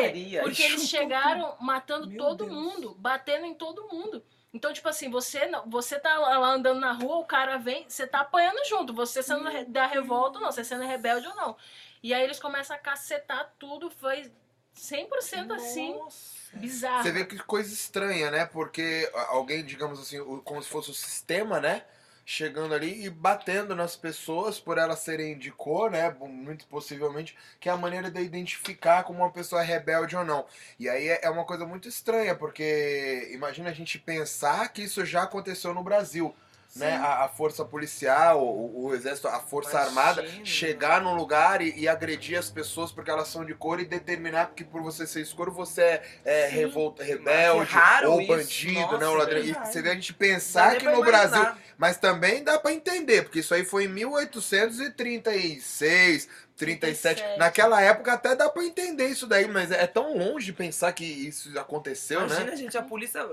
Porque 0.43 0.63
eles 0.63 0.87
chegaram 0.87 1.55
matando 1.59 2.07
Meu 2.07 2.17
todo 2.17 2.45
Deus. 2.45 2.55
mundo, 2.57 2.95
batendo 2.99 3.45
em 3.45 3.53
todo 3.53 3.87
mundo. 3.87 4.23
Então, 4.53 4.73
tipo 4.73 4.87
assim, 4.89 5.09
você 5.09 5.49
você 5.65 5.97
tá 5.97 6.17
lá 6.17 6.47
andando 6.49 6.79
na 6.79 6.91
rua, 6.91 7.17
o 7.17 7.25
cara 7.25 7.57
vem, 7.57 7.89
você 7.89 8.05
tá 8.05 8.19
apanhando 8.19 8.63
junto, 8.67 8.93
você 8.93 9.23
sendo 9.23 9.47
re- 9.49 9.63
da 9.65 9.85
revolta 9.87 10.37
ou 10.39 10.43
não, 10.45 10.51
você 10.51 10.63
sendo 10.63 10.83
rebelde 10.83 11.25
ou 11.27 11.35
não. 11.35 11.55
E 12.03 12.13
aí 12.13 12.21
eles 12.23 12.39
começam 12.39 12.75
a 12.75 12.79
cacetar 12.79 13.53
tudo, 13.57 13.89
foi 13.89 14.29
100% 14.75 15.51
assim, 15.53 15.93
Nossa. 15.97 16.40
Bizarro. 16.53 17.03
Você 17.03 17.11
vê 17.11 17.25
que 17.25 17.37
coisa 17.39 17.73
estranha, 17.73 18.31
né? 18.31 18.45
Porque 18.45 19.09
alguém, 19.29 19.63
digamos 19.63 19.99
assim, 19.99 20.19
como 20.43 20.61
se 20.61 20.69
fosse 20.69 20.91
o 20.91 20.93
sistema, 20.93 21.59
né? 21.59 21.83
Chegando 22.25 22.73
ali 22.73 23.05
e 23.05 23.09
batendo 23.09 23.75
nas 23.75 23.95
pessoas 23.95 24.59
por 24.59 24.77
elas 24.77 24.99
serem 24.99 25.37
de 25.37 25.51
cor, 25.51 25.89
né? 25.91 26.09
Muito 26.19 26.67
possivelmente, 26.67 27.35
que 27.59 27.67
é 27.67 27.71
a 27.71 27.77
maneira 27.77 28.11
de 28.11 28.21
identificar 28.21 29.03
como 29.03 29.19
uma 29.19 29.31
pessoa 29.31 29.61
é 29.61 29.65
rebelde 29.65 30.15
ou 30.15 30.23
não. 30.23 30.45
E 30.79 30.87
aí 30.87 31.09
é 31.09 31.21
é 31.23 31.29
uma 31.29 31.45
coisa 31.45 31.65
muito 31.65 31.87
estranha, 31.87 32.35
porque 32.35 33.29
imagina 33.33 33.69
a 33.69 33.73
gente 33.73 33.97
pensar 33.99 34.69
que 34.69 34.83
isso 34.83 35.05
já 35.05 35.23
aconteceu 35.23 35.73
no 35.73 35.83
Brasil. 35.83 36.35
Né, 36.73 36.95
a, 36.95 37.25
a 37.25 37.27
força 37.27 37.65
policial, 37.65 38.41
o, 38.41 38.85
o 38.85 38.95
exército, 38.95 39.27
a 39.27 39.39
força 39.39 39.71
Imagina. 39.71 40.01
armada 40.01 40.25
chegar 40.45 41.01
num 41.01 41.13
lugar 41.13 41.61
e, 41.61 41.77
e 41.77 41.85
agredir 41.87 42.39
as 42.39 42.49
pessoas 42.49 42.93
porque 42.93 43.11
elas 43.11 43.27
são 43.27 43.43
de 43.43 43.53
cor 43.53 43.81
e 43.81 43.85
determinar 43.85 44.53
que 44.55 44.63
por 44.63 44.81
você 44.81 45.05
ser 45.05 45.19
escuro 45.19 45.51
você 45.51 45.81
é, 45.81 46.01
é 46.23 46.47
revolta, 46.47 47.03
rebelde 47.03 47.75
ou 48.07 48.25
bandido, 48.25 48.79
Nossa, 48.79 48.97
né? 48.97 49.07
O 49.07 49.15
ladrão. 49.15 49.39
E 49.39 49.53
você 49.53 49.81
vê 49.81 49.89
a 49.89 49.95
gente 49.95 50.13
pensar 50.13 50.77
que 50.77 50.85
no. 50.85 51.01
Brasil. 51.01 51.45
Mas 51.77 51.97
também 51.97 52.43
dá 52.43 52.59
pra 52.59 52.71
entender, 52.71 53.23
porque 53.23 53.39
isso 53.39 53.53
aí 53.53 53.65
foi 53.65 53.85
em 53.85 53.87
1836, 53.87 56.29
37. 56.55 57.21
37. 57.21 57.39
Naquela 57.39 57.81
época 57.81 58.13
até 58.13 58.35
dá 58.35 58.47
pra 58.49 58.63
entender 58.63 59.07
isso 59.07 59.25
daí, 59.25 59.47
mas 59.47 59.71
é 59.71 59.87
tão 59.87 60.15
longe 60.17 60.53
pensar 60.53 60.93
que 60.93 61.03
isso 61.03 61.57
aconteceu, 61.59 62.21
Imagina, 62.21 62.51
né? 62.51 62.55
gente, 62.55 62.77
a 62.77 62.83
polícia 62.83 63.27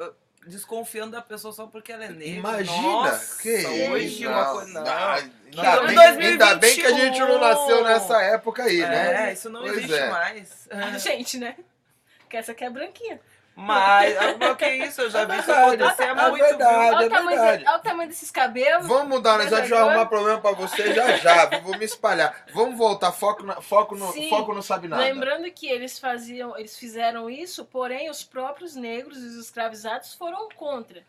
desconfiando 0.47 1.13
da 1.13 1.23
pessoa 1.23 1.53
só 1.53 1.67
porque 1.67 1.93
ela 1.93 2.05
é 2.05 2.09
negra. 2.09 2.39
Imagina, 2.39 2.83
Nossa, 2.83 3.43
que 3.43 3.67
hoje 3.91 4.07
isso? 4.23 4.29
uma 4.29 4.53
coisa. 4.53 4.81
Não. 4.81 5.09
Ainda, 5.09 5.33
Não, 5.55 5.87
bem, 5.87 5.95
2021. 5.95 6.31
ainda 6.31 6.55
bem 6.57 6.75
que 6.75 6.87
a 6.87 6.93
gente 6.93 7.19
não 7.21 7.41
nasceu 7.41 7.85
nessa 7.85 8.23
época 8.23 8.63
aí, 8.65 8.81
né? 8.81 9.31
É, 9.31 9.33
isso 9.33 9.51
não 9.51 9.61
Pois 9.63 9.77
existe 9.79 9.95
é. 9.95 10.09
mais. 10.11 10.69
A 10.71 10.99
gente, 10.99 11.39
né? 11.39 11.57
Que 12.29 12.37
essa 12.37 12.53
aqui 12.53 12.65
é 12.65 12.71
branquinha. 12.71 13.21
Mas, 13.61 14.17
ah, 14.19 14.37
mas 14.39 14.51
o 14.53 14.57
que 14.57 14.65
é 14.65 14.87
isso? 14.87 15.01
Eu 15.01 15.11
já 15.11 15.23
É 15.23 15.27
vi 15.27 15.37
isso 15.41 15.51
acontecer 15.53 16.03
é 16.05 16.15
muito 16.15 16.37
verdade. 16.37 16.57
viu? 16.79 16.95
Olha 16.97 17.03
é 17.03 17.07
o, 17.07 17.11
tamanho 17.11 17.29
verdade. 17.41 17.63
de- 17.65 17.69
olha 17.69 17.77
o 17.79 17.83
tamanho 17.83 18.09
desses 18.09 18.31
cabelos. 18.31 18.87
Vamos 18.87 19.09
mudar, 19.09 19.33
nós 19.37 19.51
Mas 19.51 19.51
vamos 19.51 19.73
agora- 19.73 19.91
arrumar 19.91 20.07
problema 20.07 20.41
pra 20.41 20.53
você 20.53 20.95
já 20.95 21.17
já, 21.17 21.47
vou 21.59 21.77
me 21.77 21.85
espalhar. 21.85 22.45
Vamos 22.55 22.79
voltar, 22.79 23.11
foco, 23.11 23.43
na- 23.43 23.61
foco, 23.61 23.97
no, 23.97 24.13
Sim. 24.13 24.31
foco 24.31 24.55
não 24.55 24.63
sabe 24.63 24.87
nada. 24.87 25.03
Lembrando 25.03 25.51
que 25.51 25.67
eles 25.67 25.99
faziam, 25.99 26.57
eles 26.57 26.79
fizeram 26.79 27.29
isso, 27.29 27.65
porém 27.65 28.09
os 28.09 28.23
próprios 28.23 28.77
negros 28.77 29.19
e 29.19 29.27
os 29.27 29.35
escravizados 29.35 30.15
foram 30.15 30.49
contra. 30.55 31.03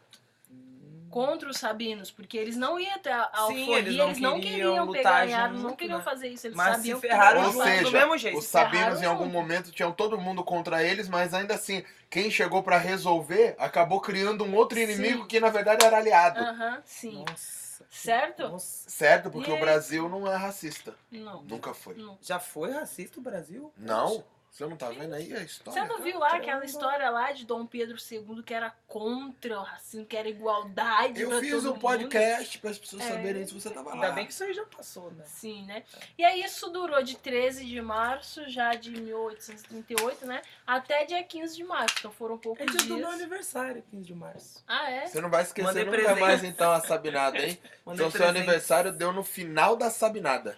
Contra 1.09 1.49
os 1.49 1.57
sabinos, 1.57 2.11
porque 2.11 2.37
eles 2.37 2.55
não 2.55 2.79
iam 2.79 2.93
até 2.95 3.11
a 3.11 3.23
Sim, 3.23 3.37
alforria, 3.37 3.77
eles 3.79 3.95
não 3.95 4.05
eles 4.07 4.19
não 4.19 4.39
queriam 4.39 4.51
queriam 4.51 4.85
lutar 4.85 5.25
pegar 5.25 5.49
junto, 5.49 5.63
não 5.63 5.75
queriam 5.75 5.97
né? 5.97 6.03
fazer 6.03 6.27
isso, 6.27 6.47
eles 6.47 6.57
Mas 6.57 6.75
sabiam 6.75 6.95
se 6.97 7.01
que 7.01 7.07
ferraram 7.07 7.45
Ou 7.45 7.51
junto 7.51 7.63
seja, 7.63 7.83
do 7.83 7.91
mesmo 7.91 8.17
jeito. 8.17 8.37
Os 8.37 8.43
se 8.45 8.49
sabinos 8.51 9.01
em 9.01 9.05
algum 9.05 9.25
junto. 9.25 9.33
momento 9.33 9.71
tinham 9.71 9.91
todo 9.91 10.19
mundo 10.19 10.43
contra 10.43 10.83
eles, 10.83 11.07
mas 11.07 11.33
ainda 11.33 11.55
assim, 11.55 11.83
quem 12.09 12.29
chegou 12.29 12.61
pra 12.63 12.77
resolver 12.77 13.55
acabou 13.57 13.99
criando 14.01 14.43
um 14.43 14.55
outro 14.55 14.77
Sim. 14.77 14.83
inimigo 14.83 15.25
que 15.25 15.39
na 15.39 15.49
verdade 15.49 15.83
era 15.83 15.97
aliado. 15.97 16.39
Aham, 16.39 16.81
sim. 16.85 17.25
Nossa. 17.27 17.85
Certo? 17.89 18.47
Nossa. 18.49 18.89
Certo? 18.89 19.29
Porque 19.31 19.49
E 19.49 19.53
o? 19.53 19.59
Brasil 19.59 20.07
não 20.09 20.31
é 20.31 20.35
racista. 20.35 20.93
Não. 21.11 21.41
Nunca 21.43 21.73
foi. 21.73 21.95
não. 21.95 22.17
Já 22.21 22.39
foi 22.39 22.71
racista 22.71 23.19
o 23.19 23.23
Brasil? 23.23 23.71
Não? 23.77 24.23
Você 24.51 24.65
não 24.65 24.75
tá 24.75 24.89
vendo 24.89 25.13
aí 25.13 25.31
a 25.33 25.41
história? 25.41 25.81
Você 25.81 25.87
não 25.87 26.01
viu 26.01 26.19
lá 26.19 26.35
aquela 26.35 26.65
história 26.65 27.09
lá 27.09 27.31
de 27.31 27.45
Dom 27.45 27.65
Pedro 27.65 27.95
II 28.11 28.43
que 28.43 28.53
era 28.53 28.73
contra 28.87 29.59
o 29.59 29.63
racismo, 29.63 30.05
que 30.05 30.17
era 30.17 30.27
igualdade 30.27 31.21
Eu 31.21 31.29
pra 31.29 31.39
fiz 31.39 31.51
todo 31.51 31.61
um 31.61 31.67
mundo? 31.73 31.79
podcast 31.81 32.57
para 32.59 32.69
as 32.71 32.77
pessoas 32.77 33.03
É. 33.03 33.07
saberem 33.09 33.45
se 33.47 33.53
você 33.53 33.69
tava 33.69 33.89
lá. 33.89 33.95
Ainda 33.95 34.11
bem 34.11 34.25
que 34.25 34.33
isso 34.33 34.43
aí 34.43 34.53
já 34.53 34.65
passou, 34.65 35.11
né? 35.11 35.23
Sim, 35.25 35.65
né? 35.65 35.83
E 36.17 36.25
aí 36.25 36.43
isso 36.43 36.69
durou 36.71 37.01
de 37.01 37.15
13 37.17 37.63
de 37.63 37.79
março, 37.79 38.49
já 38.49 38.73
de 38.73 38.91
1838, 38.91 40.25
né? 40.25 40.41
Até 40.65 41.05
dia 41.05 41.23
15 41.23 41.55
de 41.55 41.63
março. 41.63 41.95
Então 41.99 42.11
foram 42.11 42.35
É 42.35 42.39
poucos 42.39 42.65
dia 42.65 42.77
do 42.79 42.97
meu 42.97 43.07
dias. 43.07 43.13
aniversário, 43.21 43.83
15 43.91 44.03
de 44.05 44.15
março. 44.15 44.63
Ah, 44.67 44.89
é? 44.89 45.05
Você 45.07 45.21
não 45.21 45.29
vai 45.29 45.43
esquecer 45.43 45.67
Mandei 45.67 45.85
nunca 45.85 45.97
presente. 45.97 46.19
mais 46.19 46.43
então 46.43 46.71
a 46.71 46.81
Sabinada, 46.81 47.37
hein? 47.37 47.57
Mandei 47.85 48.05
Então 48.05 48.11
seu 48.11 48.19
presente. 48.19 48.37
aniversário 48.37 48.91
deu 48.91 49.13
no 49.13 49.23
final 49.23 49.75
da 49.75 49.89
Sabinada. 49.89 50.57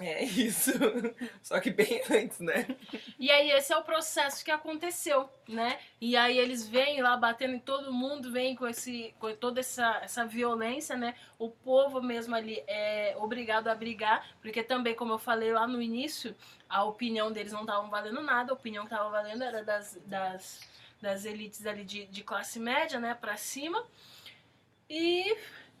É 0.00 0.24
isso. 0.24 0.72
Só 1.42 1.60
que 1.60 1.70
bem 1.70 2.02
antes, 2.10 2.40
né? 2.40 2.74
E 3.18 3.30
aí 3.30 3.50
esse 3.50 3.70
é 3.70 3.76
o 3.76 3.84
processo 3.84 4.42
que 4.42 4.50
aconteceu, 4.50 5.28
né? 5.46 5.78
E 6.00 6.16
aí 6.16 6.38
eles 6.38 6.66
vêm 6.66 7.02
lá 7.02 7.18
batendo 7.18 7.54
em 7.54 7.58
todo 7.58 7.92
mundo, 7.92 8.32
vêm 8.32 8.56
com, 8.56 8.66
esse, 8.66 9.14
com 9.18 9.34
toda 9.34 9.60
essa, 9.60 10.00
essa 10.02 10.24
violência, 10.24 10.96
né? 10.96 11.14
O 11.38 11.50
povo 11.50 12.00
mesmo 12.00 12.34
ali 12.34 12.64
é 12.66 13.14
obrigado 13.18 13.68
a 13.68 13.74
brigar, 13.74 14.26
porque 14.40 14.62
também, 14.62 14.94
como 14.94 15.12
eu 15.12 15.18
falei 15.18 15.52
lá 15.52 15.66
no 15.66 15.82
início, 15.82 16.34
a 16.66 16.82
opinião 16.82 17.30
deles 17.30 17.52
não 17.52 17.60
estava 17.60 17.86
valendo 17.86 18.22
nada, 18.22 18.52
a 18.52 18.54
opinião 18.54 18.86
que 18.86 18.94
estava 18.94 19.10
valendo 19.10 19.44
era 19.44 19.62
das, 19.62 20.00
das, 20.06 20.60
das 20.98 21.26
elites 21.26 21.66
ali 21.66 21.84
de, 21.84 22.06
de 22.06 22.24
classe 22.24 22.58
média, 22.58 22.98
né? 22.98 23.14
Pra 23.14 23.36
cima. 23.36 23.84
E 24.88 25.36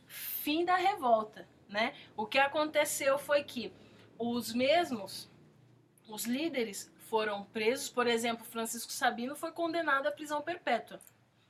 fim 0.06 0.62
da 0.62 0.76
revolta, 0.76 1.48
né? 1.70 1.94
O 2.14 2.26
que 2.26 2.38
aconteceu 2.38 3.18
foi 3.18 3.42
que 3.42 3.72
os 4.20 4.52
mesmos 4.52 5.30
os 6.06 6.24
líderes 6.26 6.92
foram 7.08 7.44
presos, 7.44 7.88
por 7.88 8.06
exemplo, 8.06 8.44
Francisco 8.44 8.92
Sabino 8.92 9.34
foi 9.34 9.50
condenado 9.50 10.06
à 10.06 10.12
prisão 10.12 10.42
perpétua. 10.42 11.00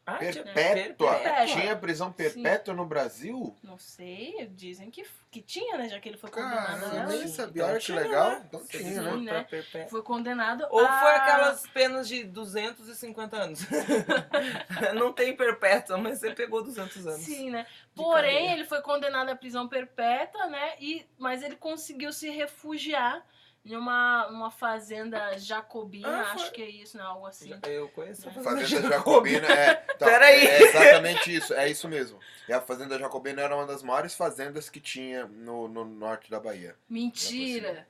Ah, 0.06 0.16
tinha- 0.18 0.32
Perpétua? 0.42 1.14
Perpétua. 1.20 1.46
Tinha 1.46 1.76
prisão 1.76 2.10
perpétua 2.10 2.74
no 2.74 2.84
Brasil? 2.84 3.56
Não 3.62 3.78
sei, 3.78 4.48
dizem 4.56 4.90
que, 4.90 5.04
que 5.30 5.40
tinha, 5.40 5.76
né? 5.78 5.88
Já 5.88 6.00
que 6.00 6.08
ele 6.08 6.16
foi 6.18 6.30
Cara, 6.30 6.72
condenado 6.78 6.84
a 6.96 7.02
eu 7.02 7.08
nem 7.10 7.28
Sim, 7.28 7.34
sabia. 7.34 7.62
então 7.62 7.70
Olha 7.70 7.80
que 7.80 7.92
legal. 7.92 8.30
né? 8.30 8.42
Então 8.46 8.66
tinha, 8.66 9.02
né? 9.02 9.12
Sim, 9.12 9.24
pra 9.24 9.80
né? 9.80 9.86
Foi 9.88 10.02
condenado 10.02 10.66
Ou 10.70 10.80
a... 10.84 11.00
foi 11.00 11.10
aquelas 11.14 11.66
penas 11.68 12.08
de 12.08 12.24
250 12.24 13.36
anos. 13.36 13.60
Não 14.94 15.12
tem 15.12 15.36
perpétua, 15.36 15.96
mas 15.98 16.18
você 16.18 16.32
pegou 16.32 16.62
200 16.62 17.06
anos. 17.06 17.20
Sim, 17.20 17.50
né? 17.50 17.66
Porém, 17.94 18.34
cadeia. 18.46 18.52
ele 18.54 18.64
foi 18.64 18.80
condenado 18.82 19.28
à 19.28 19.36
prisão 19.36 19.68
perpétua, 19.68 20.46
né? 20.46 20.74
E, 20.80 21.06
mas 21.18 21.42
ele 21.42 21.56
conseguiu 21.56 22.12
se 22.12 22.28
refugiar 22.30 23.24
em 23.64 23.76
uma, 23.76 24.26
uma 24.28 24.50
fazenda 24.50 25.36
jacobina, 25.38 26.08
Ah, 26.08 26.32
acho 26.32 26.50
que 26.50 26.62
é 26.62 26.68
isso, 26.68 26.96
né? 26.96 27.02
Algo 27.02 27.26
assim. 27.26 27.52
Eu 27.66 27.88
conheço 27.90 28.28
a 28.28 28.32
Fazenda 28.32 28.66
Jacobina, 28.66 29.46
é. 29.46 29.84
Então, 29.94 30.08
Peraí. 30.08 30.46
É 30.46 30.62
exatamente 30.62 31.34
isso, 31.34 31.52
é 31.52 31.68
isso 31.68 31.86
mesmo. 31.86 32.18
E 32.48 32.52
a 32.52 32.60
Fazenda 32.60 32.98
Jacobina 32.98 33.42
era 33.42 33.54
uma 33.54 33.66
das 33.66 33.82
maiores 33.82 34.14
fazendas 34.14 34.70
que 34.70 34.80
tinha 34.80 35.26
no, 35.26 35.68
no 35.68 35.84
norte 35.84 36.30
da 36.30 36.40
Bahia. 36.40 36.74
Mentira! 36.88 37.86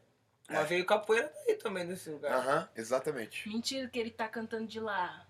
Mas 0.48 0.68
veio 0.68 0.84
capoeira 0.84 1.32
daí 1.46 1.54
também 1.54 1.84
nesse 1.84 2.10
lugar. 2.10 2.32
Aham, 2.32 2.68
exatamente. 2.74 3.48
Mentira 3.48 3.88
que 3.88 3.98
ele 3.98 4.10
tá 4.10 4.28
cantando 4.28 4.66
de 4.66 4.80
lá. 4.80 5.24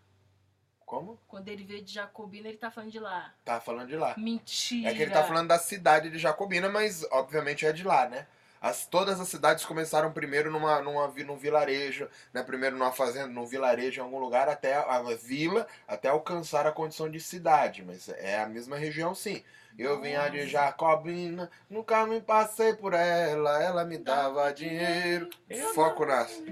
Como? 0.86 1.20
Quando 1.28 1.48
ele 1.48 1.62
veio 1.62 1.84
de 1.84 1.92
Jacobina, 1.92 2.48
ele 2.48 2.56
tá 2.56 2.70
falando 2.70 2.90
de 2.90 2.98
lá. 2.98 3.32
Tá 3.44 3.60
falando 3.60 3.88
de 3.88 3.96
lá. 3.96 4.14
Mentira! 4.16 4.90
É 4.90 4.94
que 4.94 5.02
ele 5.02 5.12
tá 5.12 5.22
falando 5.22 5.48
da 5.48 5.58
cidade 5.58 6.08
de 6.08 6.18
Jacobina, 6.18 6.70
mas 6.70 7.06
obviamente 7.12 7.66
é 7.66 7.72
de 7.72 7.84
lá, 7.84 8.08
né? 8.08 8.26
As, 8.60 8.86
todas 8.86 9.18
as 9.18 9.28
cidades 9.28 9.64
começaram 9.64 10.12
primeiro 10.12 10.50
numa, 10.50 10.82
numa, 10.82 11.06
num 11.08 11.36
vilarejo, 11.36 12.08
né? 12.32 12.42
Primeiro 12.42 12.76
numa 12.76 12.92
fazenda, 12.92 13.28
num 13.28 13.46
vilarejo 13.46 14.00
em 14.00 14.04
algum 14.04 14.18
lugar, 14.18 14.48
até 14.48 14.74
a, 14.74 14.96
a 14.96 15.14
vila, 15.14 15.66
até 15.88 16.08
alcançar 16.08 16.66
a 16.66 16.72
condição 16.72 17.10
de 17.10 17.20
cidade. 17.20 17.82
Mas 17.82 18.08
é 18.08 18.40
a 18.40 18.46
mesma 18.46 18.76
região, 18.76 19.14
sim. 19.14 19.42
Eu 19.78 20.00
vinha 20.00 20.28
de 20.28 20.46
Jacobina, 20.46 21.50
nunca 21.68 22.04
me 22.06 22.20
passei 22.20 22.74
por 22.74 22.92
ela, 22.92 23.62
ela 23.62 23.84
me 23.84 23.96
dava 23.96 24.52
dinheiro. 24.52 25.30
Eu 25.48 25.72
Foco 25.72 26.04
nas. 26.04 26.42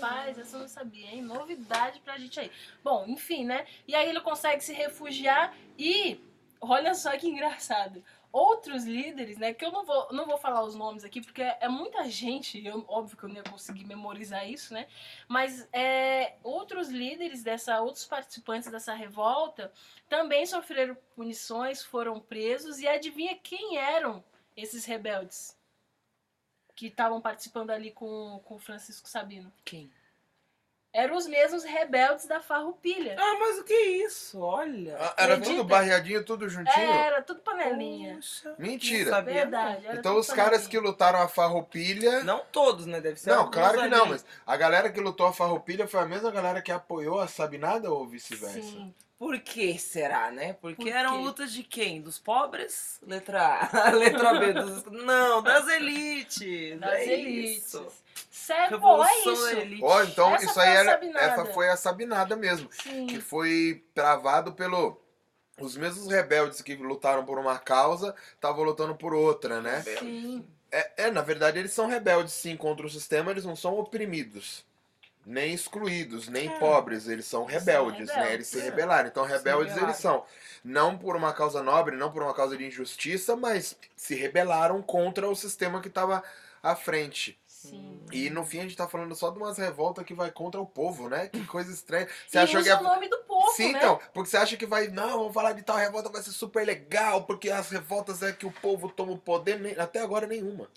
Rapaz, 0.00 0.36
essa 0.36 0.56
eu 0.56 0.60
não 0.60 0.68
sabia, 0.68 1.10
hein? 1.10 1.22
Novidade 1.22 2.00
pra 2.00 2.18
gente 2.18 2.40
aí. 2.40 2.50
Bom, 2.82 3.04
enfim, 3.06 3.44
né? 3.44 3.66
E 3.86 3.94
aí 3.94 4.08
ele 4.08 4.20
consegue 4.20 4.64
se 4.64 4.72
refugiar 4.72 5.54
e 5.78 6.20
olha 6.60 6.94
só 6.94 7.16
que 7.16 7.28
engraçado. 7.28 8.02
Outros 8.32 8.84
líderes, 8.84 9.38
né? 9.38 9.52
Que 9.52 9.64
eu 9.64 9.72
não 9.72 9.84
vou, 9.84 10.12
não 10.12 10.26
vou 10.26 10.38
falar 10.38 10.62
os 10.62 10.76
nomes 10.76 11.04
aqui, 11.04 11.20
porque 11.20 11.42
é 11.42 11.68
muita 11.68 12.08
gente, 12.08 12.64
eu, 12.64 12.84
óbvio 12.86 13.16
que 13.16 13.24
eu 13.24 13.28
não 13.28 13.36
ia 13.36 13.42
conseguir 13.42 13.84
memorizar 13.84 14.48
isso, 14.48 14.72
né? 14.72 14.86
Mas 15.26 15.68
é, 15.72 16.36
outros 16.42 16.88
líderes 16.88 17.42
dessa, 17.42 17.80
outros 17.80 18.06
participantes 18.06 18.70
dessa 18.70 18.94
revolta 18.94 19.72
também 20.08 20.46
sofreram 20.46 20.96
punições, 21.16 21.82
foram 21.82 22.20
presos, 22.20 22.78
e 22.78 22.86
adivinha 22.86 23.36
quem 23.36 23.78
eram 23.78 24.22
esses 24.56 24.84
rebeldes? 24.84 25.58
Que 26.76 26.86
estavam 26.86 27.20
participando 27.20 27.70
ali 27.70 27.90
com 27.90 28.40
com 28.44 28.54
o 28.54 28.58
Francisco 28.58 29.08
Sabino 29.08 29.52
Quem? 29.64 29.90
Eram 30.92 31.16
os 31.16 31.26
mesmos 31.26 31.62
rebeldes 31.64 32.26
da 32.26 32.40
Farroupilha. 32.40 33.16
Ah, 33.18 33.36
mas 33.38 33.58
o 33.58 33.64
que 33.64 33.72
é 33.72 33.86
isso? 34.04 34.40
Olha. 34.40 34.96
Ah, 34.98 35.14
Era 35.16 35.34
Acredita? 35.34 35.56
tudo 35.58 35.64
barreadinho, 35.68 36.24
tudo 36.24 36.48
juntinho? 36.48 36.92
Era 36.92 37.22
tudo 37.22 37.40
panelinha. 37.40 38.16
Poxa, 38.16 38.54
Mentira. 38.58 39.10
sabia, 39.10 39.34
Verdade. 39.34 39.86
era 39.86 39.96
Então 39.96 40.16
os 40.18 40.26
caras 40.28 40.62
que 40.66 40.76
panelinha. 40.76 40.90
lutaram 40.90 41.20
a 41.22 41.28
farroupilha. 41.28 42.24
Não 42.24 42.44
todos, 42.50 42.86
né? 42.86 43.00
Deve 43.00 43.20
ser 43.20 43.30
Não, 43.30 43.50
claro 43.50 43.78
que 43.78 43.84
ali. 43.84 43.90
não, 43.90 44.06
mas 44.06 44.24
a 44.46 44.56
galera 44.56 44.90
que 44.90 45.00
lutou 45.00 45.26
a 45.26 45.32
farroupilha 45.32 45.86
foi 45.86 46.00
a 46.00 46.06
mesma 46.06 46.30
galera 46.30 46.60
que 46.62 46.72
apoiou 46.72 47.20
a 47.20 47.28
Sabinada 47.28 47.90
ou 47.90 48.06
vice-versa? 48.06 48.60
Sim. 48.60 48.94
Por 49.20 49.38
que 49.38 49.78
será, 49.78 50.30
né? 50.30 50.54
Porque 50.54 50.84
Por 50.84 50.90
eram 50.90 51.20
lutas 51.20 51.52
de 51.52 51.62
quem? 51.62 52.00
Dos 52.00 52.18
pobres? 52.18 52.98
Letra 53.06 53.68
A. 53.70 53.90
Letra 53.92 54.32
B. 54.32 54.54
Dos... 54.54 54.84
Não, 55.04 55.42
das 55.42 55.68
elites. 55.68 56.80
Das 56.80 56.94
é 56.94 57.20
elites. 57.20 57.66
Isso. 57.66 57.86
Sério, 58.30 58.80
pô, 58.80 59.04
é 59.04 59.18
isso. 59.18 59.48
elite. 59.50 59.84
Ó, 59.84 60.02
então 60.04 60.34
Essa 60.34 60.44
isso 60.46 60.54
foi 60.54 60.62
aí 60.62 60.68
a 60.70 60.80
era, 60.80 60.92
Sabinada. 60.92 61.26
essa 61.26 61.44
foi 61.44 61.68
a 61.68 61.76
Sabinada 61.76 62.34
mesmo, 62.34 62.70
Sim. 62.72 63.06
que 63.08 63.20
foi 63.20 63.84
travado 63.94 64.54
pelo 64.54 64.98
os 65.60 65.76
mesmos 65.76 66.08
rebeldes 66.08 66.62
que 66.62 66.74
lutaram 66.76 67.22
por 67.22 67.38
uma 67.38 67.58
causa, 67.58 68.14
estavam 68.32 68.64
lutando 68.64 68.94
por 68.94 69.12
outra, 69.12 69.60
né? 69.60 69.82
Sim. 69.82 70.46
É, 70.72 71.08
é, 71.08 71.10
na 71.10 71.20
verdade 71.20 71.58
eles 71.58 71.74
são 71.74 71.86
rebeldes 71.86 72.32
sim 72.32 72.56
contra 72.56 72.86
o 72.86 72.90
sistema, 72.90 73.30
eles 73.30 73.44
não 73.44 73.54
são 73.54 73.78
oprimidos. 73.78 74.64
Nem 75.24 75.52
excluídos, 75.52 76.28
nem 76.28 76.48
É. 76.48 76.58
pobres, 76.58 77.06
eles 77.06 77.26
são 77.26 77.44
rebeldes, 77.44 78.08
né? 78.08 78.14
rebeldes, 78.14 78.34
Eles 78.34 78.46
se 78.48 78.60
é. 78.60 78.62
rebelaram. 78.62 79.08
Então, 79.08 79.24
rebeldes 79.24 79.68
rebelaram. 79.68 79.88
eles 79.88 80.00
são. 80.00 80.24
Não 80.64 80.96
por 80.96 81.14
uma 81.16 81.32
causa 81.32 81.62
nobre, 81.62 81.96
não 81.96 82.10
por 82.10 82.22
uma 82.22 82.34
causa 82.34 82.56
de 82.56 82.66
injustiça, 82.66 83.36
mas 83.36 83.76
se 83.96 84.14
rebelaram 84.14 84.82
contra 84.82 85.28
o 85.28 85.34
sistema 85.36 85.80
que 85.80 85.88
estava 85.88 86.22
à 86.62 86.74
frente. 86.74 87.38
Sim. 87.46 88.00
E 88.10 88.30
no 88.30 88.44
fim 88.44 88.60
a 88.60 88.62
gente 88.62 88.76
tá 88.76 88.88
falando 88.88 89.14
só 89.14 89.30
de 89.30 89.36
umas 89.38 89.58
revoltas 89.58 90.04
que 90.06 90.14
vai 90.14 90.30
contra 90.30 90.58
o 90.58 90.66
povo, 90.66 91.10
né? 91.10 91.28
Que 91.28 91.44
coisa 91.46 91.70
estranha. 91.70 92.08
Você 92.26 92.38
e 92.38 92.40
achou 92.40 92.62
que 92.62 92.68
ia... 92.68 92.80
o 92.80 92.82
nome 92.82 93.06
do 93.08 93.18
povo, 93.18 93.50
Sim, 93.52 93.72
né? 93.72 93.78
então, 93.78 94.00
porque 94.14 94.30
você 94.30 94.36
acha 94.38 94.56
que 94.56 94.64
vai, 94.66 94.88
não, 94.88 95.18
vamos 95.18 95.34
falar 95.34 95.52
de 95.52 95.62
tal 95.62 95.76
revolta, 95.76 96.08
vai 96.08 96.22
ser 96.22 96.30
super 96.30 96.64
legal, 96.66 97.24
porque 97.24 97.50
as 97.50 97.68
revoltas 97.68 98.22
é 98.22 98.32
que 98.32 98.46
o 98.46 98.50
povo 98.50 98.88
toma 98.88 99.12
o 99.12 99.18
poder, 99.18 99.78
até 99.78 100.00
agora 100.00 100.26
nenhuma. 100.26 100.68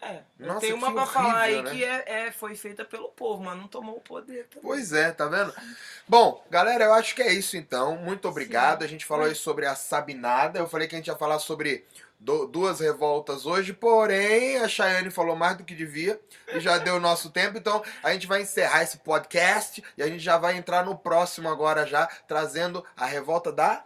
É. 0.00 0.20
Nossa, 0.38 0.60
Tem 0.60 0.72
uma 0.74 0.92
pra 0.92 1.06
falar 1.06 1.38
aí 1.40 1.62
né? 1.62 1.70
que 1.70 1.82
é, 1.84 2.04
é- 2.26 2.30
foi 2.30 2.54
feita 2.54 2.84
pelo 2.84 3.08
povo, 3.08 3.42
mas 3.42 3.56
não 3.56 3.66
tomou 3.66 3.96
o 3.96 4.00
poder 4.00 4.44
também. 4.46 4.62
Pois 4.62 4.92
é, 4.92 5.10
tá 5.10 5.26
vendo? 5.26 5.54
Bom, 6.06 6.44
galera, 6.50 6.84
eu 6.84 6.92
acho 6.94 7.14
que 7.14 7.22
é 7.22 7.32
isso 7.32 7.56
então. 7.56 7.96
Muito 7.96 8.28
obrigado. 8.28 8.80
Sim. 8.80 8.84
A 8.84 8.88
gente 8.88 9.06
falou 9.06 9.24
aí 9.26 9.34
sobre 9.34 9.64
a 9.66 9.74
Sabinada. 9.74 10.58
Eu 10.58 10.68
falei 10.68 10.86
que 10.86 10.94
a 10.94 10.98
gente 10.98 11.06
ia 11.08 11.16
falar 11.16 11.38
sobre 11.38 11.84
do- 12.20 12.46
duas 12.46 12.80
revoltas 12.80 13.46
hoje, 13.46 13.72
porém 13.72 14.58
a 14.58 14.68
Chayane 14.68 15.10
falou 15.10 15.34
mais 15.34 15.56
do 15.56 15.64
que 15.64 15.74
devia 15.74 16.20
e 16.52 16.60
já 16.60 16.76
deu 16.78 16.96
o 16.96 17.00
nosso 17.00 17.30
tempo. 17.30 17.56
Então 17.58 17.82
a 18.02 18.12
gente 18.12 18.26
vai 18.26 18.42
encerrar 18.42 18.82
esse 18.82 18.98
podcast 18.98 19.82
e 19.96 20.02
a 20.02 20.06
gente 20.06 20.20
já 20.20 20.36
vai 20.36 20.56
entrar 20.56 20.84
no 20.84 20.96
próximo 20.96 21.48
agora 21.48 21.86
já, 21.86 22.06
trazendo 22.28 22.84
a 22.96 23.06
revolta 23.06 23.50
da 23.50 23.82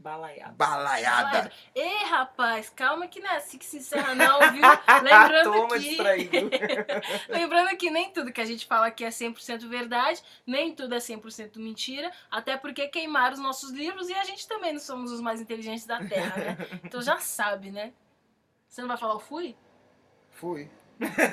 Balaiado. 0.00 0.54
balaiada. 0.54 1.52
Ei, 1.74 2.04
rapaz, 2.04 2.70
calma 2.70 3.06
que 3.06 3.20
não 3.20 3.30
é 3.30 3.36
assim 3.36 3.58
que 3.58 3.66
se 3.66 3.76
encerra 3.76 4.14
não, 4.14 4.40
viu? 4.50 4.62
Lembrando 5.02 5.52
Toma 5.52 5.78
que... 5.78 5.98
Lembrando 7.28 7.76
que 7.76 7.90
nem 7.90 8.10
tudo 8.10 8.32
que 8.32 8.40
a 8.40 8.44
gente 8.46 8.64
fala 8.64 8.86
aqui 8.86 9.04
é 9.04 9.10
100% 9.10 9.68
verdade, 9.68 10.22
nem 10.46 10.74
tudo 10.74 10.94
é 10.94 10.98
100% 10.98 11.58
mentira, 11.58 12.10
até 12.30 12.56
porque 12.56 12.88
queimaram 12.88 13.34
os 13.34 13.40
nossos 13.40 13.72
livros 13.72 14.08
e 14.08 14.14
a 14.14 14.24
gente 14.24 14.48
também 14.48 14.72
não 14.72 14.80
somos 14.80 15.12
os 15.12 15.20
mais 15.20 15.38
inteligentes 15.38 15.84
da 15.84 15.98
Terra, 15.98 16.34
né? 16.34 16.56
Então 16.82 17.02
já 17.02 17.18
sabe, 17.18 17.70
né? 17.70 17.92
Você 18.66 18.80
não 18.80 18.88
vai 18.88 18.96
falar 18.96 19.16
o 19.16 19.20
fui? 19.20 19.54
Fui. 20.30 20.70